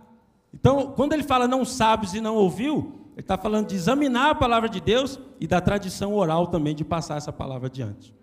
Então, 0.53 0.93
quando 0.95 1.15
ele 1.15 1.23
fala 1.23 1.49
não 1.49 1.65
sabes 1.65 2.13
e 2.13 2.21
não 2.21 2.35
ouviu, 2.35 3.01
ele 3.13 3.23
está 3.23 3.39
falando 3.39 3.69
de 3.69 3.75
examinar 3.75 4.33
a 4.33 4.35
palavra 4.35 4.69
de 4.69 4.79
Deus 4.79 5.19
e 5.41 5.47
da 5.47 5.63
tradição 5.63 6.13
oral 6.13 6.49
também 6.49 6.75
de 6.75 6.85
passar 6.85 7.17
essa 7.17 7.33
palavra 7.33 7.69
adiante. 7.69 8.15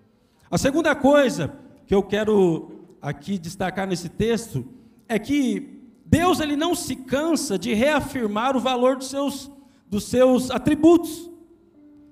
A 0.51 0.57
segunda 0.59 0.93
coisa 0.93 1.51
que 1.87 1.95
eu 1.95 2.03
quero 2.03 2.80
aqui 3.01 3.37
destacar 3.37 3.87
nesse 3.87 4.09
texto 4.09 4.65
é 5.07 5.17
que 5.17 5.81
Deus 6.05 6.39
ele 6.39 6.55
não 6.55 6.75
se 6.75 6.95
cansa 6.95 7.57
de 7.57 7.73
reafirmar 7.73 8.55
o 8.55 8.59
valor 8.59 8.97
dos 8.97 9.09
seus, 9.09 9.51
dos 9.89 10.03
seus 10.05 10.51
atributos. 10.51 11.29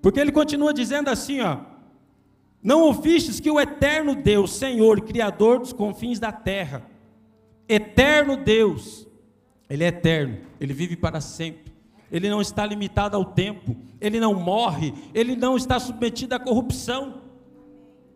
Porque 0.01 0.19
ele 0.19 0.31
continua 0.31 0.73
dizendo 0.73 1.09
assim, 1.09 1.41
ó: 1.41 1.59
Não 2.63 2.81
ouvistes 2.81 3.39
que 3.39 3.51
o 3.51 3.59
eterno 3.59 4.15
Deus, 4.15 4.53
Senhor, 4.53 5.01
criador 5.01 5.59
dos 5.59 5.73
confins 5.73 6.19
da 6.19 6.31
terra, 6.31 6.85
eterno 7.67 8.37
Deus, 8.37 9.07
ele 9.69 9.83
é 9.83 9.87
eterno, 9.87 10.39
ele 10.59 10.73
vive 10.73 10.95
para 10.95 11.21
sempre 11.21 11.69
ele 12.11 12.29
não 12.29 12.41
está 12.41 12.65
limitado 12.65 13.15
ao 13.15 13.23
tempo, 13.23 13.75
ele 14.01 14.19
não 14.19 14.33
morre, 14.33 14.93
ele 15.13 15.35
não 15.35 15.55
está 15.55 15.79
submetido 15.79 16.33
à 16.35 16.39
corrupção. 16.39 17.21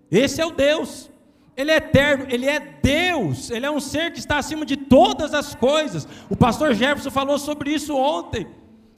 Esse 0.09 0.41
é 0.41 0.45
o 0.45 0.51
Deus. 0.51 1.11
Ele 1.55 1.71
é 1.71 1.77
eterno, 1.77 2.25
ele 2.29 2.47
é 2.47 2.59
Deus, 2.59 3.51
ele 3.51 3.65
é 3.65 3.71
um 3.71 3.79
ser 3.79 4.11
que 4.11 4.19
está 4.19 4.37
acima 4.37 4.65
de 4.65 4.75
todas 4.75 5.33
as 5.33 5.53
coisas. 5.53 6.07
O 6.29 6.35
pastor 6.35 6.73
Jefferson 6.73 7.11
falou 7.11 7.37
sobre 7.37 7.71
isso 7.71 7.95
ontem. 7.95 8.47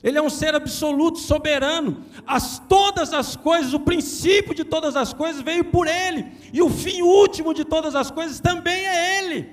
Ele 0.01 0.17
é 0.17 0.21
um 0.21 0.29
ser 0.29 0.55
absoluto, 0.55 1.19
soberano. 1.19 2.03
As 2.25 2.59
todas 2.59 3.11
as 3.11 3.35
coisas, 3.35 3.73
o 3.73 3.79
princípio 3.79 4.53
de 4.53 4.63
todas 4.63 4.95
as 4.95 5.13
coisas 5.13 5.41
veio 5.41 5.65
por 5.65 5.87
ele, 5.87 6.27
e 6.53 6.61
o 6.61 6.69
fim 6.69 7.01
último 7.01 7.53
de 7.53 7.65
todas 7.65 7.95
as 7.95 8.09
coisas 8.11 8.39
também 8.39 8.85
é 8.85 9.19
ele. 9.19 9.49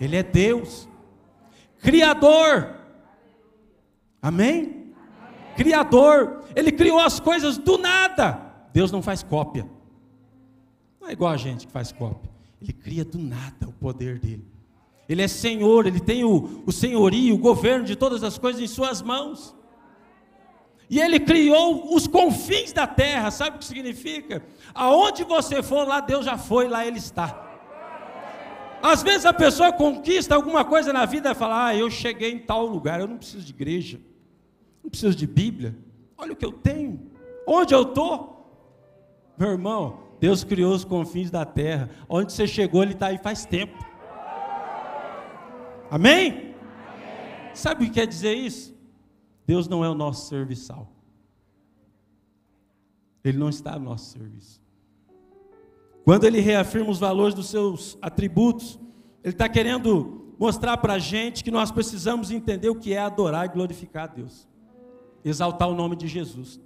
Ele 0.00 0.16
é 0.16 0.22
Deus. 0.22 0.88
Criador, 1.78 2.82
Amém? 4.22 4.94
Criador, 5.56 6.44
Ele 6.54 6.70
criou 6.70 7.00
as 7.00 7.18
coisas 7.18 7.58
do 7.58 7.76
nada. 7.76 8.40
Deus 8.72 8.92
não 8.92 9.02
faz 9.02 9.22
cópia. 9.24 9.68
Não 11.00 11.08
é 11.08 11.12
igual 11.12 11.32
a 11.32 11.36
gente 11.36 11.66
que 11.66 11.72
faz 11.72 11.90
cópia. 11.90 12.30
Ele 12.62 12.72
cria 12.72 13.04
do 13.04 13.18
nada 13.18 13.68
o 13.68 13.72
poder 13.72 14.18
dele. 14.18 14.46
Ele 15.08 15.20
é 15.20 15.28
Senhor, 15.28 15.86
Ele 15.86 16.00
tem 16.00 16.24
o, 16.24 16.62
o 16.64 16.72
senhorio, 16.72 17.34
o 17.34 17.38
governo 17.38 17.84
de 17.84 17.96
todas 17.96 18.22
as 18.22 18.38
coisas 18.38 18.62
em 18.62 18.66
Suas 18.66 19.02
mãos. 19.02 19.54
E 20.88 21.00
Ele 21.00 21.18
criou 21.18 21.94
os 21.94 22.06
confins 22.06 22.72
da 22.72 22.86
terra, 22.86 23.30
sabe 23.30 23.56
o 23.56 23.58
que 23.58 23.64
significa? 23.64 24.42
Aonde 24.74 25.24
você 25.24 25.62
for, 25.62 25.86
lá 25.86 26.00
Deus 26.00 26.24
já 26.24 26.38
foi, 26.38 26.68
lá 26.68 26.86
Ele 26.86 26.98
está. 26.98 27.50
Às 28.82 29.02
vezes 29.02 29.26
a 29.26 29.32
pessoa 29.32 29.72
conquista 29.72 30.34
alguma 30.34 30.64
coisa 30.64 30.92
na 30.92 31.04
vida 31.04 31.30
e 31.30 31.34
fala: 31.34 31.66
Ah, 31.66 31.76
eu 31.76 31.90
cheguei 31.90 32.32
em 32.32 32.38
tal 32.38 32.66
lugar, 32.66 33.00
eu 33.00 33.06
não 33.06 33.16
preciso 33.16 33.44
de 33.44 33.52
igreja 33.52 34.00
não 34.82 34.90
preciso 34.90 35.16
de 35.16 35.26
Bíblia. 35.26 35.76
Olha 36.18 36.32
o 36.32 36.36
que 36.36 36.44
eu 36.44 36.52
tenho. 36.52 37.10
Onde 37.46 37.74
eu 37.74 37.82
estou? 37.82 38.32
Meu 39.38 39.50
irmão, 39.50 40.00
Deus 40.22 40.44
criou 40.44 40.72
os 40.72 40.84
confins 40.84 41.32
da 41.32 41.44
terra. 41.44 41.90
Onde 42.08 42.32
você 42.32 42.46
chegou, 42.46 42.80
Ele 42.84 42.92
está 42.92 43.06
aí 43.08 43.18
faz 43.18 43.44
tempo. 43.44 43.76
Amém? 45.90 46.54
Sabe 47.52 47.82
o 47.82 47.86
que 47.88 47.94
quer 47.94 48.06
dizer 48.06 48.32
isso? 48.32 48.72
Deus 49.44 49.66
não 49.66 49.84
é 49.84 49.90
o 49.90 49.96
nosso 49.96 50.28
serviçal. 50.28 50.92
Ele 53.24 53.36
não 53.36 53.48
está 53.48 53.76
no 53.76 53.86
nosso 53.86 54.10
serviço. 54.10 54.62
Quando 56.04 56.22
ele 56.24 56.38
reafirma 56.38 56.90
os 56.90 57.00
valores 57.00 57.34
dos 57.34 57.48
seus 57.48 57.98
atributos, 58.00 58.78
ele 59.24 59.34
está 59.34 59.48
querendo 59.48 60.34
mostrar 60.38 60.76
para 60.76 60.92
a 60.92 60.98
gente 61.00 61.42
que 61.42 61.50
nós 61.50 61.72
precisamos 61.72 62.30
entender 62.30 62.68
o 62.68 62.76
que 62.76 62.92
é 62.92 63.00
adorar 63.00 63.46
e 63.46 63.48
glorificar 63.48 64.04
a 64.04 64.14
Deus 64.14 64.48
exaltar 65.24 65.68
o 65.68 65.74
nome 65.74 65.96
de 65.96 66.08
Jesus. 66.08 66.60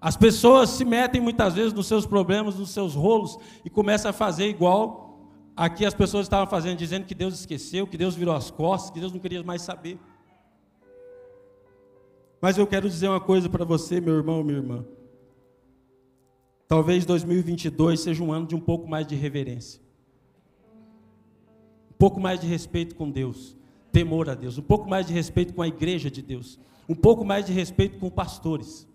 As 0.00 0.16
pessoas 0.16 0.70
se 0.70 0.84
metem 0.84 1.20
muitas 1.20 1.54
vezes 1.54 1.72
nos 1.72 1.86
seus 1.86 2.06
problemas, 2.06 2.56
nos 2.56 2.70
seus 2.70 2.94
rolos 2.94 3.38
e 3.64 3.70
começam 3.70 4.10
a 4.10 4.12
fazer 4.12 4.48
igual 4.48 5.18
aqui 5.56 5.84
as 5.84 5.94
pessoas 5.94 6.26
estavam 6.26 6.46
fazendo, 6.46 6.78
dizendo 6.78 7.04
que 7.04 7.14
Deus 7.14 7.38
esqueceu, 7.40 7.86
que 7.86 7.96
Deus 7.96 8.14
virou 8.14 8.34
as 8.34 8.50
costas, 8.50 8.90
que 8.90 9.00
Deus 9.00 9.12
não 9.12 9.18
queria 9.18 9.42
mais 9.42 9.62
saber. 9.62 9.98
Mas 12.40 12.56
eu 12.56 12.66
quero 12.66 12.88
dizer 12.88 13.08
uma 13.08 13.20
coisa 13.20 13.48
para 13.48 13.64
você, 13.64 14.00
meu 14.00 14.14
irmão, 14.14 14.44
minha 14.44 14.58
irmã. 14.58 14.84
Talvez 16.68 17.04
2022 17.04 17.98
seja 17.98 18.22
um 18.22 18.32
ano 18.32 18.46
de 18.46 18.54
um 18.54 18.60
pouco 18.60 18.86
mais 18.86 19.06
de 19.06 19.16
reverência. 19.16 19.80
Um 21.90 21.96
pouco 21.98 22.20
mais 22.20 22.38
de 22.38 22.46
respeito 22.46 22.94
com 22.94 23.10
Deus, 23.10 23.56
temor 23.90 24.30
a 24.30 24.34
Deus, 24.34 24.58
um 24.58 24.62
pouco 24.62 24.88
mais 24.88 25.06
de 25.06 25.12
respeito 25.12 25.52
com 25.52 25.62
a 25.62 25.66
igreja 25.66 26.08
de 26.10 26.22
Deus 26.22 26.60
um 26.88 26.94
pouco 26.94 27.24
mais 27.24 27.44
de 27.44 27.52
respeito 27.52 27.98
com 27.98 28.08
pastores. 28.08 28.88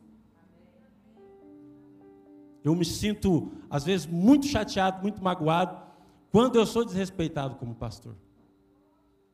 Eu 2.63 2.73
me 2.75 2.85
sinto, 2.85 3.51
às 3.69 3.83
vezes, 3.83 4.05
muito 4.05 4.45
chateado, 4.45 5.01
muito 5.01 5.21
magoado, 5.21 5.77
quando 6.31 6.55
eu 6.57 6.65
sou 6.65 6.85
desrespeitado 6.85 7.55
como 7.55 7.75
pastor. 7.75 8.15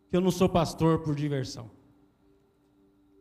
Que 0.10 0.18
eu 0.18 0.22
não 0.22 0.32
sou 0.32 0.50
pastor 0.50 1.00
por 1.00 1.16
diversão. 1.16 1.70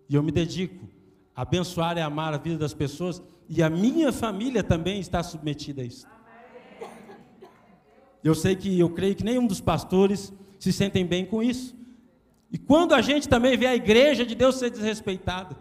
E 0.08 0.14
eu 0.14 0.22
me 0.22 0.32
dedico 0.32 0.88
a 1.36 1.42
abençoar 1.42 1.96
e 1.98 2.00
amar 2.00 2.32
a 2.32 2.38
vida 2.38 2.58
das 2.58 2.74
pessoas, 2.74 3.22
e 3.48 3.62
a 3.62 3.70
minha 3.70 4.10
família 4.10 4.62
também 4.62 4.98
está 4.98 5.22
submetida 5.22 5.82
a 5.82 5.84
isso. 5.84 6.06
Eu 8.24 8.34
sei 8.34 8.56
que, 8.56 8.78
eu 8.78 8.90
creio 8.90 9.14
que 9.14 9.24
nenhum 9.24 9.46
dos 9.46 9.60
pastores 9.60 10.32
se 10.58 10.72
sentem 10.72 11.06
bem 11.06 11.24
com 11.24 11.42
isso. 11.42 11.76
E 12.50 12.58
quando 12.58 12.94
a 12.94 13.00
gente 13.00 13.28
também 13.28 13.56
vê 13.56 13.66
a 13.66 13.76
igreja 13.76 14.24
de 14.24 14.34
Deus 14.34 14.56
ser 14.56 14.70
desrespeitada, 14.70 15.56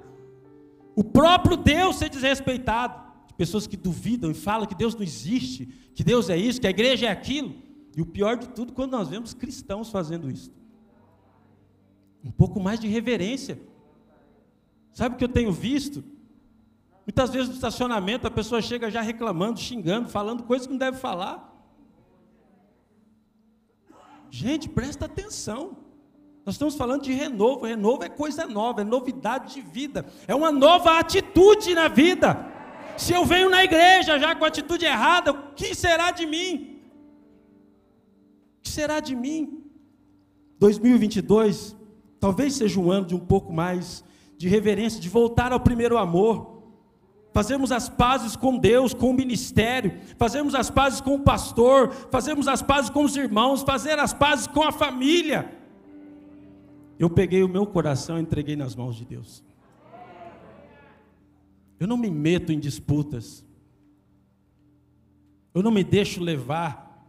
o 0.96 1.04
próprio 1.04 1.56
Deus 1.56 1.98
ser 1.98 2.10
desrespeitado, 2.10 3.00
de 3.00 3.07
pessoas 3.38 3.68
que 3.68 3.78
duvidam 3.78 4.32
e 4.32 4.34
falam 4.34 4.68
que 4.68 4.76
Deus 4.76 4.96
não 4.96 5.04
existe, 5.04 5.68
que 5.94 6.04
Deus 6.04 6.30
é 6.30 6.38
isso, 6.38 6.60
que 6.60 6.68
a 6.68 6.72
igreja 6.72 7.06
é 7.06 7.10
aquilo, 7.10 7.56
e 7.96 8.02
o 8.02 8.06
pior 8.06 8.38
de 8.38 8.50
tudo, 8.50 8.74
quando 8.74 8.92
nós 8.92 9.10
vemos 9.10 9.34
cristãos 9.34 9.90
fazendo 9.90 10.30
isso. 10.30 10.52
Um 12.24 12.32
pouco 12.32 12.60
mais 12.60 12.80
de 12.80 12.88
reverência. 12.88 13.60
Sabe 14.92 15.16
o 15.16 15.18
que 15.18 15.24
eu 15.24 15.30
tenho 15.30 15.52
visto? 15.52 16.04
Muitas 17.06 17.30
vezes 17.30 17.48
no 17.48 17.56
estacionamento 17.56 18.28
a 18.28 18.32
pessoa 18.32 18.62
chega 18.62 18.92
já 18.92 19.02
reclamando, 19.02 19.60
xingando, 19.60 20.10
falando 20.10 20.44
coisas 20.44 20.68
que 20.68 20.74
não 20.74 20.80
deve 20.80 20.98
falar. 20.98 21.56
Gente, 24.30 24.68
presta 24.68 25.06
atenção. 25.06 25.78
Nós 26.46 26.56
estamos 26.56 26.76
falando 26.76 27.04
de 27.04 27.14
renovo. 27.14 27.66
Renovo 27.66 28.04
é 28.04 28.10
coisa 28.10 28.46
nova, 28.46 28.82
é 28.82 28.84
novidade 28.84 29.54
de 29.54 29.62
vida, 29.62 30.06
é 30.28 30.36
uma 30.36 30.52
nova 30.52 31.00
atitude 31.00 31.74
na 31.74 31.88
vida. 31.88 32.57
Se 32.98 33.14
eu 33.14 33.24
venho 33.26 33.50
na 33.50 33.64
igreja 33.64 34.20
já 34.20 34.36
com 34.36 34.44
atitude 34.44 34.86
errada, 34.86 35.32
o 35.32 35.54
que 35.54 35.76
será 35.76 36.12
de 36.12 36.26
mim? 36.26 36.82
O 38.60 38.64
que 38.64 38.70
será 38.70 39.00
de 39.00 39.16
mim? 39.16 39.64
2022 40.60 41.76
talvez 42.20 42.56
seja 42.56 42.80
um 42.80 42.92
ano 42.92 43.06
de 43.06 43.16
um 43.16 43.20
pouco 43.20 43.54
mais 43.54 44.04
de 44.38 44.48
reverência, 44.48 45.00
de 45.00 45.10
voltar 45.10 45.52
ao 45.52 45.60
primeiro 45.60 45.98
amor. 45.98 46.58
Fazemos 47.34 47.72
as 47.72 47.88
pazes 47.88 48.36
com 48.36 48.58
Deus, 48.58 48.94
com 48.96 49.12
o 49.12 49.14
ministério, 49.14 50.00
fazemos 50.18 50.56
as 50.56 50.72
pazes 50.72 51.00
com 51.00 51.16
o 51.16 51.20
pastor, 51.20 51.92
fazemos 52.12 52.48
as 52.48 52.64
pazes 52.64 52.90
com 52.90 53.04
os 53.04 53.16
irmãos, 53.16 53.62
fazer 53.62 54.00
as 54.00 54.12
pazes 54.12 54.48
com 54.48 54.64
a 54.64 54.72
família. 54.72 55.54
Eu 56.98 57.12
peguei 57.12 57.44
o 57.44 57.48
meu 57.48 57.68
coração 57.68 58.18
e 58.18 58.22
entreguei 58.22 58.56
nas 58.56 58.76
mãos 58.76 58.96
de 58.96 59.06
Deus. 59.06 59.44
Eu 61.80 61.88
não 61.88 61.98
me 61.98 62.10
meto 62.10 62.52
em 62.52 62.60
disputas. 62.60 63.46
Eu 65.54 65.62
não 65.62 65.72
me 65.72 65.84
deixo 65.84 66.22
levar. 66.22 67.08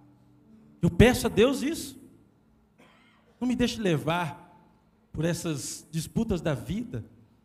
Eu 0.81 0.91
peço 0.91 1.27
a 1.27 1.31
Deus 1.31 1.63
isso. 1.63 1.99
Não 3.41 3.47
me 3.49 3.55
deixe 3.55 3.81
levar 3.81 4.47
por 5.13 5.25
essas 5.25 5.87
disputas 5.91 6.41
da 6.41 6.55
vida, 6.55 7.05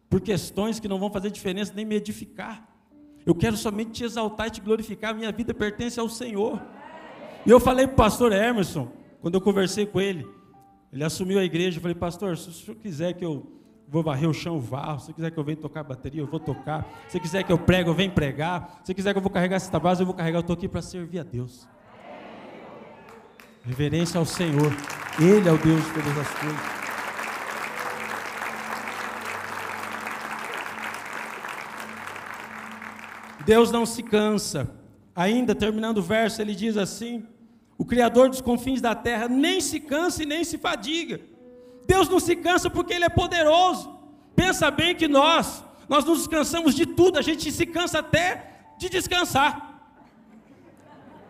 por 0.10 0.22
questões 0.22 0.80
que 0.80 0.88
não 0.88 1.00
vão 1.00 1.12
fazer 1.12 1.32
diferença 1.32 1.74
nem 1.74 1.86
me 1.86 1.96
edificar. 1.96 2.68
Eu 3.26 3.34
quero 3.34 3.56
somente 3.56 3.92
te 3.92 4.04
exaltar 4.04 4.48
e 4.48 4.52
te 4.52 4.62
glorificar. 4.62 5.16
Minha 5.16 5.32
vida 5.32 5.54
pertence 5.54 6.00
ao 6.00 6.10
Senhor. 6.10 6.62
E 7.46 7.50
eu 7.50 7.60
falei 7.60 7.88
para 7.88 7.94
o 7.94 7.98
pastor 7.98 8.32
Emerson, 8.32 8.92
quando 9.22 9.36
eu 9.36 9.42
conversei 9.42 9.86
com 9.86 10.00
ele, 10.00 10.28
ele 10.92 11.04
assumiu 11.04 11.40
a 11.40 11.44
igreja, 11.44 11.78
eu 11.78 11.82
falei, 11.82 11.96
pastor, 11.96 12.38
se 12.38 12.50
o 12.50 12.54
senhor 12.54 12.78
quiser 12.78 13.14
que 13.14 13.26
eu 13.26 13.63
vou 13.94 14.02
varrer 14.02 14.28
o 14.28 14.34
chão, 14.34 14.60
varro. 14.60 15.00
Se 15.00 15.14
quiser 15.14 15.30
que 15.30 15.38
eu 15.38 15.44
venha 15.44 15.56
tocar 15.56 15.84
bateria, 15.84 16.20
eu 16.20 16.26
vou 16.26 16.40
tocar. 16.40 16.84
Se 17.08 17.20
quiser 17.20 17.44
que 17.44 17.52
eu 17.52 17.60
prego, 17.60 17.92
eu 17.92 17.94
venho 17.94 18.12
pregar. 18.12 18.82
Se 18.84 18.92
quiser 18.92 19.14
que 19.14 19.20
eu 19.20 19.22
vou 19.22 19.30
carregar 19.30 19.58
essa 19.58 19.80
base, 19.80 20.02
eu 20.02 20.06
vou 20.08 20.16
carregar. 20.16 20.40
Eu 20.40 20.42
estou 20.42 20.56
aqui 20.56 20.68
para 20.68 20.82
servir 20.82 21.20
a 21.20 21.24
Deus. 21.24 21.68
Reverência 23.64 24.18
ao 24.18 24.26
Senhor. 24.26 24.76
Ele 25.20 25.48
é 25.48 25.52
o 25.52 25.58
Deus 25.60 25.86
de 25.86 25.94
todas 25.94 26.18
as 26.18 26.28
coisas. 26.34 26.60
Deus 33.46 33.72
não 33.72 33.86
se 33.86 34.02
cansa. 34.02 34.72
Ainda 35.16 35.54
terminando 35.54 36.00
o 36.00 36.02
verso, 36.02 36.42
ele 36.42 36.56
diz 36.56 36.78
assim: 36.78 37.28
O 37.78 37.86
Criador 37.86 38.28
dos 38.28 38.42
confins 38.42 38.82
da 38.82 38.96
terra 38.96 39.28
nem 39.28 39.62
se 39.62 39.80
cansa 39.80 40.24
e 40.24 40.26
nem 40.26 40.44
se 40.44 40.58
fadiga. 40.58 41.22
Deus 41.86 42.10
não 42.10 42.20
se 42.20 42.36
cansa 42.36 42.70
porque 42.70 42.94
Ele 42.94 43.06
é 43.06 43.10
poderoso. 43.10 43.94
Pensa 44.36 44.72
bem 44.72 44.96
que 44.96 45.08
nós, 45.08 45.64
nós 45.88 46.06
nos 46.06 46.28
cansamos 46.28 46.74
de 46.74 46.86
tudo, 46.86 47.20
a 47.20 47.22
gente 47.22 47.52
se 47.52 47.66
cansa 47.66 48.00
até 48.00 48.72
de 48.78 48.90
descansar. 48.90 49.74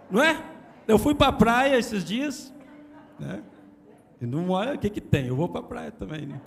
Não 0.10 0.24
é? 0.24 0.42
Eu 0.88 0.98
fui 0.98 1.16
para 1.16 1.28
a 1.28 1.34
praia 1.34 1.78
esses 1.78 2.04
dias, 2.04 2.54
né? 3.20 3.42
E 4.22 4.26
não 4.26 4.50
olha 4.50 4.74
o 4.76 4.78
que, 4.78 4.90
que 4.90 5.02
tem, 5.02 5.28
eu 5.28 5.36
vou 5.36 5.50
para 5.50 5.60
a 5.60 5.64
praia 5.64 5.92
também, 5.92 6.26
né? 6.26 6.40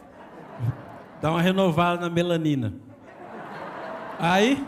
Dar 1.21 1.31
uma 1.31 1.43
renovada 1.43 2.01
na 2.01 2.11
melanina. 2.11 2.75
Aí, 4.19 4.65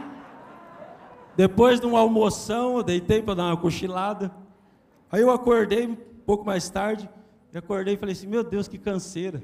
depois 1.36 1.80
de 1.80 1.86
uma 1.86 2.00
almoção, 2.00 2.76
eu 2.76 2.82
deitei 2.82 3.22
para 3.22 3.34
dar 3.34 3.44
uma 3.44 3.56
cochilada. 3.56 4.30
Aí 5.10 5.22
eu 5.22 5.30
acordei 5.30 5.86
um 5.86 5.96
pouco 6.26 6.44
mais 6.44 6.68
tarde, 6.68 7.08
acordei 7.56 7.94
e 7.94 7.96
falei 7.96 8.12
assim: 8.12 8.26
Meu 8.26 8.44
Deus, 8.44 8.68
que 8.68 8.76
canseira. 8.78 9.42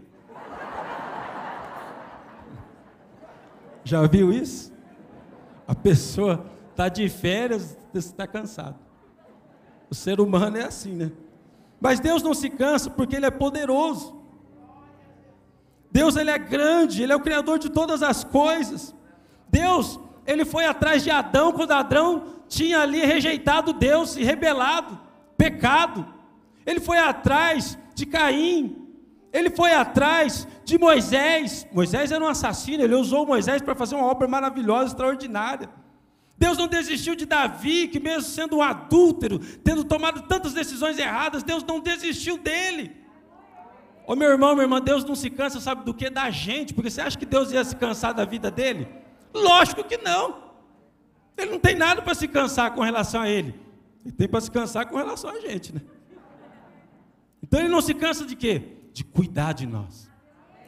Já 3.82 4.06
viu 4.06 4.32
isso? 4.32 4.72
A 5.66 5.74
pessoa 5.74 6.46
está 6.70 6.88
de 6.88 7.08
férias, 7.08 7.76
está 7.94 8.26
cansado. 8.26 8.78
O 9.90 9.94
ser 9.94 10.20
humano 10.20 10.56
é 10.56 10.64
assim, 10.64 10.94
né? 10.94 11.12
Mas 11.80 12.00
Deus 12.00 12.22
não 12.22 12.34
se 12.34 12.50
cansa 12.50 12.90
porque 12.90 13.16
Ele 13.16 13.26
é 13.26 13.30
poderoso. 13.30 14.24
Deus 15.90 16.16
ele 16.16 16.30
é 16.30 16.38
grande, 16.38 17.02
Ele 17.02 17.12
é 17.12 17.16
o 17.16 17.20
Criador 17.20 17.56
de 17.58 17.70
todas 17.70 18.02
as 18.02 18.24
coisas. 18.24 18.92
Deus, 19.48 20.00
Ele 20.26 20.44
foi 20.44 20.64
atrás 20.64 21.04
de 21.04 21.10
Adão 21.10 21.52
quando 21.52 21.70
Adão 21.70 22.34
tinha 22.48 22.80
ali 22.80 23.04
rejeitado 23.04 23.72
Deus 23.72 24.16
e 24.16 24.24
rebelado, 24.24 24.98
pecado. 25.36 26.04
Ele 26.66 26.80
foi 26.80 26.98
atrás 26.98 27.78
de 27.94 28.06
Caim, 28.06 28.84
ele 29.32 29.50
foi 29.50 29.72
atrás 29.72 30.46
de 30.64 30.78
Moisés. 30.78 31.66
Moisés 31.72 32.12
era 32.12 32.24
um 32.24 32.28
assassino, 32.28 32.82
ele 32.82 32.94
usou 32.94 33.26
Moisés 33.26 33.60
para 33.60 33.74
fazer 33.74 33.94
uma 33.94 34.06
obra 34.06 34.28
maravilhosa, 34.28 34.86
extraordinária. 34.86 35.68
Deus 36.36 36.58
não 36.58 36.66
desistiu 36.66 37.14
de 37.14 37.26
Davi, 37.26 37.88
que 37.88 38.00
mesmo 38.00 38.22
sendo 38.22 38.56
um 38.56 38.62
adúltero, 38.62 39.38
tendo 39.62 39.84
tomado 39.84 40.22
tantas 40.22 40.52
decisões 40.52 40.98
erradas, 40.98 41.42
Deus 41.42 41.64
não 41.64 41.80
desistiu 41.80 42.36
dele. 42.36 42.96
Ô 44.06 44.14
meu 44.14 44.28
irmão, 44.28 44.54
minha 44.54 44.64
irmã, 44.64 44.80
Deus 44.80 45.04
não 45.04 45.14
se 45.14 45.30
cansa, 45.30 45.60
sabe 45.60 45.84
do 45.84 45.94
que? 45.94 46.10
Da 46.10 46.30
gente, 46.30 46.74
porque 46.74 46.90
você 46.90 47.00
acha 47.00 47.16
que 47.16 47.24
Deus 47.24 47.52
ia 47.52 47.64
se 47.64 47.74
cansar 47.76 48.12
da 48.12 48.24
vida 48.24 48.50
dele? 48.50 48.88
Lógico 49.32 49.82
que 49.82 49.96
não. 49.96 50.44
Ele 51.36 51.52
não 51.52 51.58
tem 51.58 51.74
nada 51.74 52.02
para 52.02 52.14
se 52.14 52.28
cansar 52.28 52.72
com 52.72 52.82
relação 52.82 53.22
a 53.22 53.28
ele. 53.28 53.54
Ele 54.04 54.14
tem 54.14 54.28
para 54.28 54.40
se 54.40 54.50
cansar 54.50 54.86
com 54.86 54.96
relação 54.96 55.30
a 55.30 55.40
gente, 55.40 55.74
né? 55.74 55.80
Então 57.54 57.62
ele 57.62 57.72
não 57.72 57.80
se 57.80 57.94
cansa 57.94 58.26
de 58.26 58.34
quê? 58.34 58.62
De 58.92 59.04
cuidar 59.04 59.52
de 59.52 59.64
nós, 59.64 60.10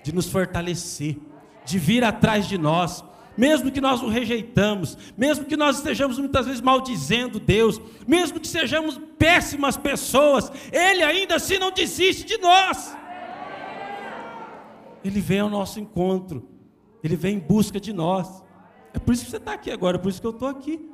de 0.05 0.15
nos 0.15 0.29
fortalecer, 0.29 1.19
de 1.65 1.81
vir 1.81 2.05
atrás 2.05 2.47
de 2.47 2.57
nós, 2.57 3.05
mesmo 3.37 3.73
que 3.73 3.81
nós 3.81 4.05
o 4.05 4.09
rejeitamos, 4.09 4.97
mesmo 5.17 5.45
que 5.47 5.57
nós 5.57 5.79
estejamos 5.79 6.17
muitas 6.17 6.47
vezes 6.47 6.61
maldizendo 6.61 7.41
Deus, 7.41 7.81
mesmo 8.07 8.39
que 8.39 8.47
sejamos 8.47 9.01
péssimas 9.19 9.77
pessoas, 9.77 10.53
Ele 10.71 11.03
ainda 11.03 11.35
assim 11.35 11.59
não 11.59 11.73
desiste 11.73 12.25
de 12.25 12.39
nós. 12.39 12.97
Ele 15.05 15.21
vem 15.21 15.41
ao 15.41 15.51
nosso 15.51 15.81
encontro, 15.81 16.49
Ele 17.03 17.17
vem 17.17 17.35
em 17.35 17.41
busca 17.41 17.81
de 17.81 17.93
nós. 17.93 18.45
É 18.95 19.01
por 19.01 19.13
isso 19.13 19.25
que 19.25 19.31
você 19.33 19.39
está 19.39 19.55
aqui 19.55 19.73
agora, 19.73 19.97
é 19.97 20.01
por 20.01 20.09
isso 20.09 20.21
que 20.21 20.27
eu 20.29 20.31
estou 20.31 20.47
aqui. 20.47 20.89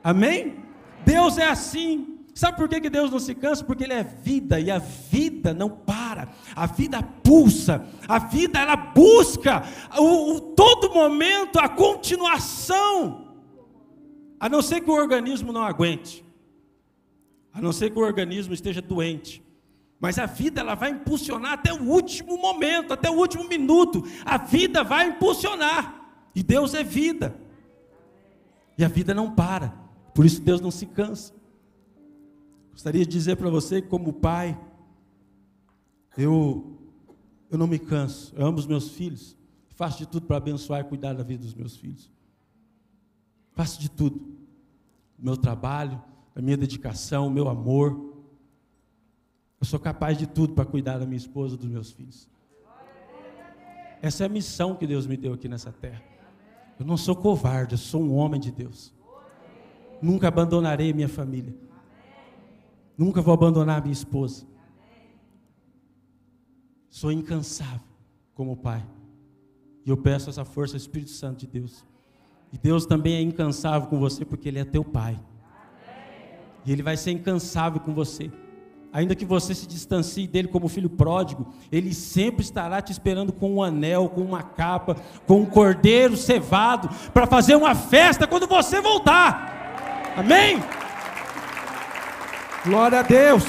Amém? 0.00 0.62
Deus 1.04 1.38
é 1.38 1.48
assim. 1.48 2.13
Sabe 2.34 2.56
por 2.56 2.68
que, 2.68 2.80
que 2.80 2.90
Deus 2.90 3.12
não 3.12 3.20
se 3.20 3.32
cansa? 3.32 3.64
Porque 3.64 3.84
Ele 3.84 3.92
é 3.92 4.02
vida 4.02 4.58
e 4.58 4.68
a 4.68 4.78
vida 4.78 5.54
não 5.54 5.70
para, 5.70 6.28
a 6.56 6.66
vida 6.66 7.00
pulsa, 7.00 7.86
a 8.08 8.18
vida 8.18 8.58
ela 8.58 8.74
busca 8.74 9.62
o, 9.96 10.32
o, 10.34 10.40
todo 10.40 10.92
momento 10.92 11.60
a 11.60 11.68
continuação, 11.68 13.36
a 14.40 14.48
não 14.48 14.60
ser 14.60 14.80
que 14.80 14.90
o 14.90 14.94
organismo 14.94 15.52
não 15.52 15.62
aguente, 15.62 16.24
a 17.52 17.60
não 17.60 17.72
ser 17.72 17.90
que 17.90 17.98
o 18.00 18.02
organismo 18.02 18.52
esteja 18.52 18.82
doente. 18.82 19.40
Mas 20.00 20.18
a 20.18 20.26
vida 20.26 20.60
ela 20.60 20.74
vai 20.74 20.90
impulsionar 20.90 21.52
até 21.52 21.72
o 21.72 21.84
último 21.84 22.36
momento, 22.36 22.92
até 22.92 23.08
o 23.08 23.14
último 23.14 23.48
minuto. 23.48 24.02
A 24.22 24.36
vida 24.36 24.82
vai 24.82 25.06
impulsionar. 25.06 25.94
E 26.34 26.42
Deus 26.42 26.74
é 26.74 26.82
vida. 26.82 27.34
E 28.76 28.84
a 28.84 28.88
vida 28.88 29.14
não 29.14 29.30
para. 29.30 29.72
Por 30.12 30.26
isso 30.26 30.42
Deus 30.42 30.60
não 30.60 30.70
se 30.70 30.84
cansa. 30.84 31.32
Gostaria 32.74 33.06
de 33.06 33.10
dizer 33.12 33.36
para 33.36 33.48
você, 33.48 33.80
como 33.80 34.12
pai, 34.12 34.60
eu, 36.18 36.76
eu 37.48 37.56
não 37.56 37.68
me 37.68 37.78
canso, 37.78 38.34
eu 38.36 38.44
amo 38.44 38.58
os 38.58 38.66
meus 38.66 38.88
filhos, 38.90 39.36
faço 39.68 39.98
de 39.98 40.06
tudo 40.06 40.26
para 40.26 40.38
abençoar 40.38 40.80
e 40.80 40.84
cuidar 40.84 41.12
da 41.12 41.22
vida 41.22 41.44
dos 41.44 41.54
meus 41.54 41.76
filhos. 41.76 42.10
Faço 43.52 43.80
de 43.80 43.88
tudo. 43.88 44.16
O 45.16 45.24
meu 45.24 45.36
trabalho, 45.36 46.02
a 46.34 46.42
minha 46.42 46.56
dedicação, 46.56 47.28
o 47.28 47.30
meu 47.30 47.48
amor. 47.48 48.12
Eu 49.60 49.66
sou 49.66 49.78
capaz 49.78 50.18
de 50.18 50.26
tudo 50.26 50.52
para 50.52 50.64
cuidar 50.64 50.98
da 50.98 51.06
minha 51.06 51.16
esposa, 51.16 51.56
dos 51.56 51.70
meus 51.70 51.92
filhos. 51.92 52.28
Essa 54.02 54.24
é 54.24 54.26
a 54.26 54.28
missão 54.28 54.74
que 54.74 54.84
Deus 54.84 55.06
me 55.06 55.16
deu 55.16 55.32
aqui 55.32 55.48
nessa 55.48 55.70
terra. 55.70 56.02
Eu 56.78 56.84
não 56.84 56.96
sou 56.96 57.14
covarde, 57.14 57.74
eu 57.74 57.78
sou 57.78 58.02
um 58.02 58.16
homem 58.16 58.40
de 58.40 58.50
Deus. 58.50 58.92
Nunca 60.02 60.26
abandonarei 60.26 60.92
minha 60.92 61.08
família. 61.08 61.54
Nunca 62.96 63.20
vou 63.20 63.34
abandonar 63.34 63.82
minha 63.82 63.92
esposa. 63.92 64.46
Sou 66.88 67.10
incansável 67.10 67.80
como 68.34 68.56
pai. 68.56 68.84
E 69.84 69.90
eu 69.90 69.96
peço 69.96 70.30
essa 70.30 70.44
força 70.44 70.74
ao 70.74 70.78
Espírito 70.78 71.10
Santo 71.10 71.40
de 71.40 71.46
Deus. 71.46 71.84
E 72.52 72.58
Deus 72.58 72.86
também 72.86 73.14
é 73.14 73.20
incansável 73.20 73.88
com 73.88 73.98
você 73.98 74.24
porque 74.24 74.48
Ele 74.48 74.60
é 74.60 74.64
teu 74.64 74.84
pai. 74.84 75.20
E 76.64 76.72
Ele 76.72 76.82
vai 76.82 76.96
ser 76.96 77.10
incansável 77.10 77.80
com 77.80 77.92
você. 77.92 78.30
Ainda 78.94 79.16
que 79.16 79.24
você 79.24 79.56
se 79.56 79.66
distancie 79.66 80.28
dele 80.28 80.46
como 80.46 80.68
filho 80.68 80.88
pródigo, 80.88 81.52
ele 81.72 81.92
sempre 81.92 82.44
estará 82.44 82.80
te 82.80 82.92
esperando 82.92 83.32
com 83.32 83.56
um 83.56 83.60
anel, 83.60 84.08
com 84.08 84.20
uma 84.20 84.40
capa, 84.40 84.94
com 85.26 85.40
um 85.40 85.46
cordeiro 85.46 86.16
cevado, 86.16 86.88
para 87.12 87.26
fazer 87.26 87.56
uma 87.56 87.74
festa 87.74 88.24
quando 88.24 88.46
você 88.46 88.80
voltar. 88.80 90.14
Amém? 90.16 90.62
Glória 92.64 93.00
a 93.00 93.02
Deus. 93.02 93.44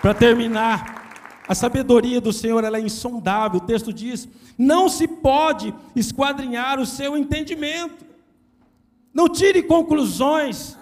Para 0.00 0.14
terminar, 0.14 1.42
a 1.46 1.54
sabedoria 1.54 2.18
do 2.18 2.32
Senhor 2.32 2.64
é 2.64 2.80
insondável. 2.80 3.60
O 3.60 3.66
texto 3.66 3.92
diz: 3.92 4.26
não 4.56 4.88
se 4.88 5.06
pode 5.06 5.74
esquadrinhar 5.94 6.80
o 6.80 6.86
seu 6.86 7.14
entendimento. 7.14 8.06
Não 9.12 9.28
tire 9.28 9.62
conclusões 9.62 10.78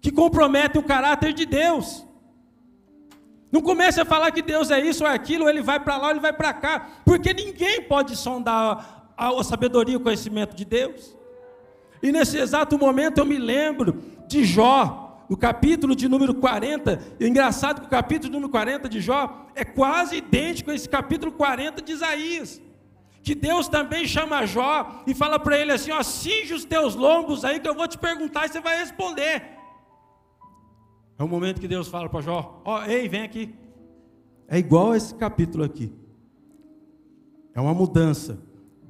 que 0.00 0.12
comprometem 0.12 0.80
o 0.80 0.84
caráter 0.84 1.32
de 1.32 1.44
Deus. 1.44 2.04
Não 3.50 3.60
comece 3.60 4.00
a 4.00 4.04
falar 4.04 4.30
que 4.30 4.42
Deus 4.42 4.70
é 4.70 4.78
isso 4.80 5.02
ou 5.02 5.10
é 5.10 5.14
aquilo, 5.14 5.48
ele 5.48 5.62
vai 5.62 5.80
para 5.80 5.96
lá, 5.96 6.10
ele 6.10 6.20
vai 6.20 6.32
para 6.32 6.52
cá, 6.52 6.86
porque 7.04 7.32
ninguém 7.32 7.82
pode 7.82 8.14
sondar 8.14 9.12
a, 9.16 9.28
a 9.28 9.42
sabedoria 9.42 9.94
e 9.94 9.96
o 9.96 10.00
conhecimento 10.00 10.54
de 10.54 10.64
Deus. 10.64 11.16
E 12.02 12.12
nesse 12.12 12.38
exato 12.38 12.78
momento 12.78 13.18
eu 13.18 13.26
me 13.26 13.38
lembro 13.38 14.02
de 14.26 14.44
Jó, 14.44 15.08
no 15.28 15.36
capítulo 15.36 15.94
de 15.94 16.08
número 16.08 16.34
40. 16.34 17.00
E 17.20 17.24
é 17.24 17.28
engraçado 17.28 17.80
que 17.80 17.86
o 17.86 17.90
capítulo 17.90 18.32
número 18.32 18.50
40 18.50 18.88
de 18.88 19.00
Jó 19.00 19.46
é 19.54 19.64
quase 19.64 20.16
idêntico 20.16 20.70
a 20.70 20.74
esse 20.74 20.88
capítulo 20.88 21.32
40 21.32 21.82
de 21.82 21.92
Isaías. 21.92 22.62
Que 23.22 23.34
Deus 23.34 23.68
também 23.68 24.06
chama 24.06 24.46
Jó 24.46 25.02
e 25.06 25.14
fala 25.14 25.38
para 25.38 25.58
ele 25.58 25.72
assim: 25.72 25.90
ó, 25.90 26.02
cinge 26.02 26.54
os 26.54 26.64
teus 26.64 26.94
lombos 26.94 27.44
aí 27.44 27.60
que 27.60 27.68
eu 27.68 27.74
vou 27.74 27.86
te 27.86 27.98
perguntar 27.98 28.46
e 28.46 28.48
você 28.48 28.60
vai 28.60 28.78
responder. 28.78 29.42
É 31.18 31.22
o 31.22 31.28
momento 31.28 31.60
que 31.60 31.68
Deus 31.68 31.88
fala 31.88 32.08
para 32.08 32.22
Jó: 32.22 32.62
ó, 32.64 32.84
ei, 32.84 33.08
vem 33.08 33.22
aqui. 33.22 33.54
É 34.46 34.58
igual 34.58 34.92
a 34.92 34.96
esse 34.96 35.14
capítulo 35.14 35.62
aqui. 35.62 35.92
É 37.54 37.60
uma 37.60 37.74
mudança. 37.74 38.38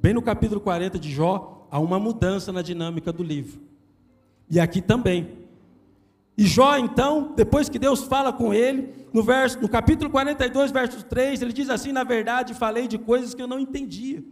Bem 0.01 0.13
no 0.13 0.21
capítulo 0.21 0.61
40 0.61 0.97
de 0.97 1.11
Jó, 1.11 1.58
há 1.71 1.79
uma 1.79 1.99
mudança 1.99 2.51
na 2.51 2.61
dinâmica 2.61 3.11
do 3.11 3.23
livro. 3.23 3.61
E 4.49 4.59
aqui 4.59 4.81
também. 4.81 5.39
E 6.37 6.45
Jó, 6.45 6.77
então, 6.77 7.33
depois 7.35 7.67
que 7.67 7.77
Deus 7.77 8.03
fala 8.03 8.31
com 8.31 8.53
ele, 8.53 8.93
no, 9.13 9.21
verso, 9.21 9.59
no 9.61 9.67
capítulo 9.67 10.09
42, 10.09 10.71
verso 10.71 11.03
3, 11.03 11.41
ele 11.41 11.53
diz 11.53 11.69
assim: 11.69 11.91
Na 11.91 12.03
verdade, 12.03 12.53
falei 12.53 12.87
de 12.87 12.97
coisas 12.97 13.33
que 13.33 13.41
eu 13.41 13.47
não 13.47 13.59
entendia, 13.59 14.23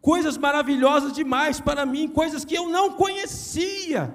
coisas 0.00 0.36
maravilhosas 0.36 1.12
demais 1.12 1.60
para 1.60 1.86
mim, 1.86 2.08
coisas 2.08 2.44
que 2.44 2.56
eu 2.56 2.68
não 2.68 2.92
conhecia. 2.94 4.14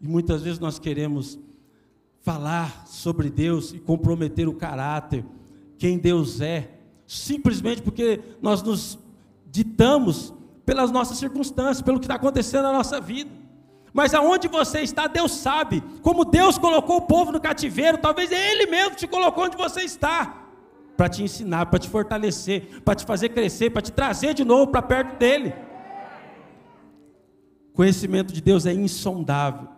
E 0.00 0.06
muitas 0.06 0.42
vezes 0.42 0.58
nós 0.58 0.78
queremos 0.78 1.38
falar 2.20 2.86
sobre 2.86 3.28
Deus 3.28 3.72
e 3.72 3.80
comprometer 3.80 4.48
o 4.48 4.54
caráter, 4.54 5.24
quem 5.76 5.98
Deus 5.98 6.40
é, 6.40 6.70
simplesmente 7.04 7.82
porque 7.82 8.20
nós 8.40 8.62
nos 8.62 8.98
ditamos 9.50 10.32
pelas 10.64 10.90
nossas 10.90 11.18
circunstâncias, 11.18 11.82
pelo 11.82 11.98
que 11.98 12.04
está 12.04 12.14
acontecendo 12.14 12.64
na 12.64 12.72
nossa 12.72 13.00
vida. 13.00 13.30
Mas 13.92 14.14
aonde 14.14 14.48
você 14.48 14.80
está, 14.80 15.06
Deus 15.06 15.32
sabe. 15.32 15.82
Como 16.00 16.24
Deus 16.24 16.56
colocou 16.56 16.98
o 16.98 17.02
povo 17.02 17.30
no 17.30 17.40
cativeiro, 17.40 17.98
talvez 17.98 18.32
Ele 18.32 18.66
mesmo 18.66 18.96
te 18.96 19.06
colocou 19.06 19.44
onde 19.44 19.56
você 19.56 19.82
está. 19.82 20.46
Para 20.96 21.08
te 21.08 21.22
ensinar, 21.22 21.66
para 21.66 21.78
te 21.78 21.88
fortalecer, 21.88 22.80
para 22.82 22.94
te 22.94 23.04
fazer 23.04 23.30
crescer, 23.30 23.70
para 23.70 23.82
te 23.82 23.92
trazer 23.92 24.34
de 24.34 24.44
novo 24.44 24.68
para 24.68 24.82
perto 24.82 25.18
dEle. 25.18 25.54
O 27.72 27.76
conhecimento 27.76 28.32
de 28.32 28.40
Deus 28.40 28.66
é 28.66 28.72
insondável. 28.72 29.68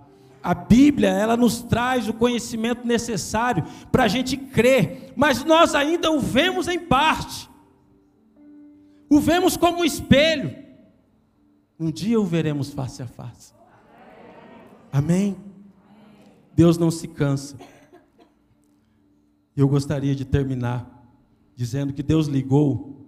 A 0.42 0.52
Bíblia, 0.52 1.08
ela 1.08 1.36
nos 1.36 1.62
traz 1.62 2.08
o 2.08 2.12
conhecimento 2.12 2.86
necessário 2.86 3.64
para 3.90 4.04
a 4.04 4.08
gente 4.08 4.36
crer, 4.36 5.12
mas 5.16 5.42
nós 5.42 5.74
ainda 5.74 6.10
o 6.10 6.20
vemos 6.20 6.68
em 6.68 6.78
parte. 6.78 7.48
O 9.08 9.18
vemos 9.20 9.56
como 9.56 9.78
um 9.78 9.84
espelho. 9.84 10.63
Um 11.78 11.90
dia 11.90 12.20
o 12.20 12.24
veremos 12.24 12.70
face 12.70 13.02
a 13.02 13.06
face. 13.06 13.52
Amém? 14.92 15.36
Deus 16.54 16.78
não 16.78 16.90
se 16.90 17.08
cansa. 17.08 17.56
Eu 19.56 19.68
gostaria 19.68 20.14
de 20.14 20.24
terminar 20.24 20.90
dizendo 21.56 21.92
que 21.92 22.02
Deus 22.02 22.26
ligou, 22.26 23.06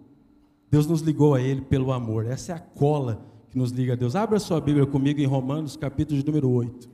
Deus 0.71 0.87
nos 0.87 1.01
ligou 1.01 1.35
a 1.35 1.41
Ele 1.41 1.61
pelo 1.61 1.93
amor. 1.93 2.27
Essa 2.27 2.53
é 2.53 2.55
a 2.55 2.61
cola 2.61 3.25
que 3.51 3.59
nos 3.59 3.71
liga 3.71 3.93
a 3.93 3.97
Deus. 3.97 4.15
Abra 4.15 4.39
sua 4.39 4.61
Bíblia 4.61 4.87
comigo 4.87 5.21
em 5.21 5.27
Romanos, 5.27 5.77
capítulo 5.77 6.21
de 6.21 6.27
número 6.27 6.51
8. 6.51 6.91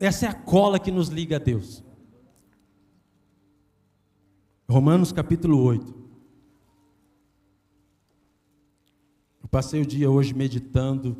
Essa 0.00 0.26
é 0.26 0.28
a 0.28 0.34
cola 0.34 0.78
que 0.78 0.90
nos 0.90 1.08
liga 1.08 1.36
a 1.36 1.38
Deus. 1.38 1.84
Romanos 4.68 5.12
capítulo 5.12 5.60
8. 5.62 5.97
Eu 9.48 9.50
passei 9.50 9.80
o 9.80 9.86
dia 9.86 10.10
hoje 10.10 10.34
meditando, 10.34 11.16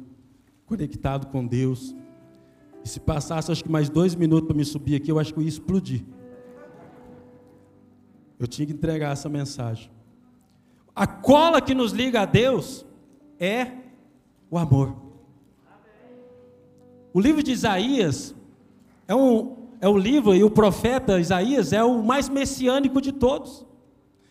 conectado 0.67 1.29
com 1.29 1.47
Deus. 1.47 1.97
E 2.85 2.89
se 2.89 3.01
passasse, 3.01 3.51
acho 3.51 3.65
que 3.65 3.71
mais 3.71 3.89
dois 3.89 4.15
minutos 4.15 4.47
para 4.47 4.55
me 4.55 4.67
subir 4.67 4.97
aqui, 4.97 5.11
eu 5.11 5.19
acho 5.19 5.33
que 5.33 5.39
eu 5.39 5.43
ia 5.43 5.49
explodir. 5.49 6.05
Eu 8.39 8.47
tinha 8.47 8.67
que 8.67 8.75
entregar 8.75 9.13
essa 9.13 9.31
mensagem. 9.31 9.91
A 10.95 11.07
cola 11.07 11.63
que 11.63 11.75
nos 11.75 11.93
liga 11.93 12.21
a 12.21 12.27
Deus 12.27 12.85
é 13.41 13.69
o 14.51 14.59
amor. 14.59 14.95
O 17.15 17.21
livro 17.23 17.43
de 17.43 17.53
Isaías 17.53 18.35
é, 19.09 19.15
um, 19.15 19.57
é 19.81 19.89
o 19.89 19.97
livro, 19.97 20.35
e 20.35 20.45
o 20.45 20.51
profeta 20.51 21.19
Isaías 21.19 21.73
é 21.73 21.83
o 21.83 22.03
mais 22.03 22.29
messiânico 22.29 23.01
de 23.01 23.11
todos. 23.11 23.65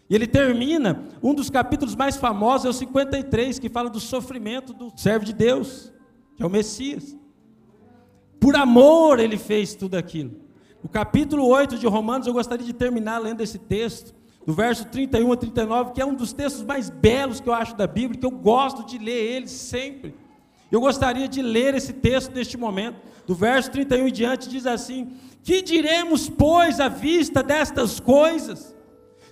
E 0.09 0.15
ele 0.15 0.25
termina, 0.25 1.03
um 1.21 1.33
dos 1.33 1.49
capítulos 1.49 1.95
mais 1.95 2.15
famosos 2.15 2.65
é 2.65 2.69
o 2.69 2.73
53, 2.73 3.59
que 3.59 3.69
fala 3.69 3.89
do 3.89 3.99
sofrimento 3.99 4.73
do 4.73 4.91
servo 4.95 5.25
de 5.25 5.33
Deus, 5.33 5.91
que 6.35 6.43
é 6.43 6.45
o 6.45 6.49
Messias. 6.49 7.17
Por 8.39 8.55
amor 8.55 9.19
ele 9.19 9.37
fez 9.37 9.75
tudo 9.75 9.95
aquilo. 9.95 10.31
O 10.81 10.87
capítulo 10.87 11.45
8 11.47 11.77
de 11.77 11.87
Romanos, 11.87 12.27
eu 12.27 12.33
gostaria 12.33 12.65
de 12.65 12.73
terminar 12.73 13.17
lendo 13.17 13.41
esse 13.41 13.57
texto, 13.57 14.15
do 14.45 14.53
verso 14.53 14.85
31 14.85 15.33
a 15.33 15.35
39, 15.35 15.91
que 15.91 16.01
é 16.01 16.05
um 16.05 16.13
dos 16.13 16.31
textos 16.31 16.63
mais 16.63 16.89
belos 16.89 17.41
que 17.41 17.49
eu 17.49 17.53
acho 17.53 17.75
da 17.75 17.85
Bíblia, 17.85 18.17
que 18.17 18.25
eu 18.25 18.31
gosto 18.31 18.85
de 18.85 18.97
ler 18.97 19.35
ele 19.35 19.47
sempre. 19.49 20.15
Eu 20.71 20.79
gostaria 20.79 21.27
de 21.27 21.41
ler 21.41 21.75
esse 21.75 21.91
texto 21.91 22.33
neste 22.33 22.55
momento, 22.55 22.95
do 23.25 23.35
verso 23.35 23.69
31 23.71 24.07
em 24.07 24.11
diante, 24.11 24.47
diz 24.47 24.65
assim: 24.65 25.11
Que 25.43 25.61
diremos, 25.61 26.29
pois, 26.29 26.79
à 26.79 26.87
vista 26.87 27.43
destas 27.43 27.99
coisas? 27.99 28.76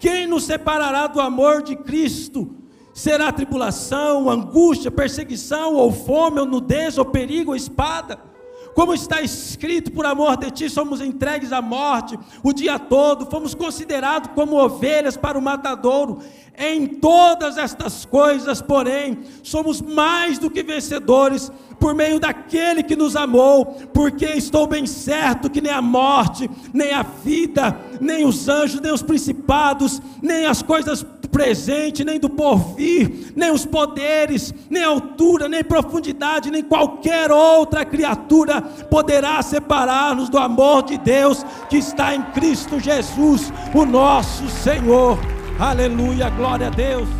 Quem 0.00 0.26
nos 0.26 0.44
separará 0.44 1.06
do 1.06 1.20
amor 1.20 1.62
de 1.62 1.76
Cristo? 1.76 2.56
Será 2.94 3.30
tribulação, 3.30 4.30
angústia, 4.30 4.90
perseguição, 4.90 5.74
ou 5.74 5.92
fome, 5.92 6.40
ou 6.40 6.46
nudez, 6.46 6.96
ou 6.96 7.04
perigo, 7.04 7.50
ou 7.50 7.56
espada. 7.56 8.29
Como 8.74 8.94
está 8.94 9.20
escrito, 9.20 9.90
por 9.90 10.06
amor 10.06 10.36
de 10.36 10.50
ti 10.50 10.70
somos 10.70 11.00
entregues 11.00 11.52
à 11.52 11.60
morte 11.60 12.18
o 12.42 12.52
dia 12.52 12.78
todo, 12.78 13.30
fomos 13.30 13.54
considerados 13.54 14.30
como 14.34 14.56
ovelhas 14.56 15.16
para 15.16 15.38
o 15.38 15.42
matadouro. 15.42 16.20
Em 16.56 16.86
todas 16.86 17.56
estas 17.56 18.04
coisas, 18.04 18.60
porém, 18.60 19.18
somos 19.42 19.80
mais 19.80 20.38
do 20.38 20.50
que 20.50 20.62
vencedores 20.62 21.50
por 21.78 21.94
meio 21.94 22.20
daquele 22.20 22.82
que 22.82 22.94
nos 22.94 23.16
amou, 23.16 23.64
porque 23.94 24.26
estou 24.26 24.66
bem 24.66 24.86
certo 24.86 25.48
que 25.48 25.62
nem 25.62 25.72
a 25.72 25.80
morte, 25.80 26.50
nem 26.72 26.92
a 26.92 27.02
vida, 27.02 27.78
nem 28.00 28.26
os 28.26 28.48
anjos, 28.48 28.80
nem 28.80 28.92
os 28.92 29.02
principados, 29.02 30.02
nem 30.20 30.44
as 30.44 30.62
coisas 30.62 31.04
presente, 31.30 32.04
nem 32.04 32.18
do 32.18 32.28
porvir, 32.28 33.32
nem 33.34 33.50
os 33.50 33.64
poderes, 33.64 34.52
nem 34.68 34.82
altura, 34.82 35.48
nem 35.48 35.62
profundidade, 35.62 36.50
nem 36.50 36.62
qualquer 36.62 37.30
outra 37.30 37.84
criatura 37.84 38.60
poderá 38.60 39.40
separar-nos 39.42 40.28
do 40.28 40.38
amor 40.38 40.82
de 40.82 40.98
Deus 40.98 41.44
que 41.68 41.78
está 41.78 42.14
em 42.14 42.22
Cristo 42.32 42.80
Jesus, 42.80 43.52
o 43.74 43.84
nosso 43.84 44.48
Senhor. 44.48 45.18
Aleluia, 45.58 46.30
glória 46.30 46.68
a 46.68 46.70
Deus. 46.70 47.19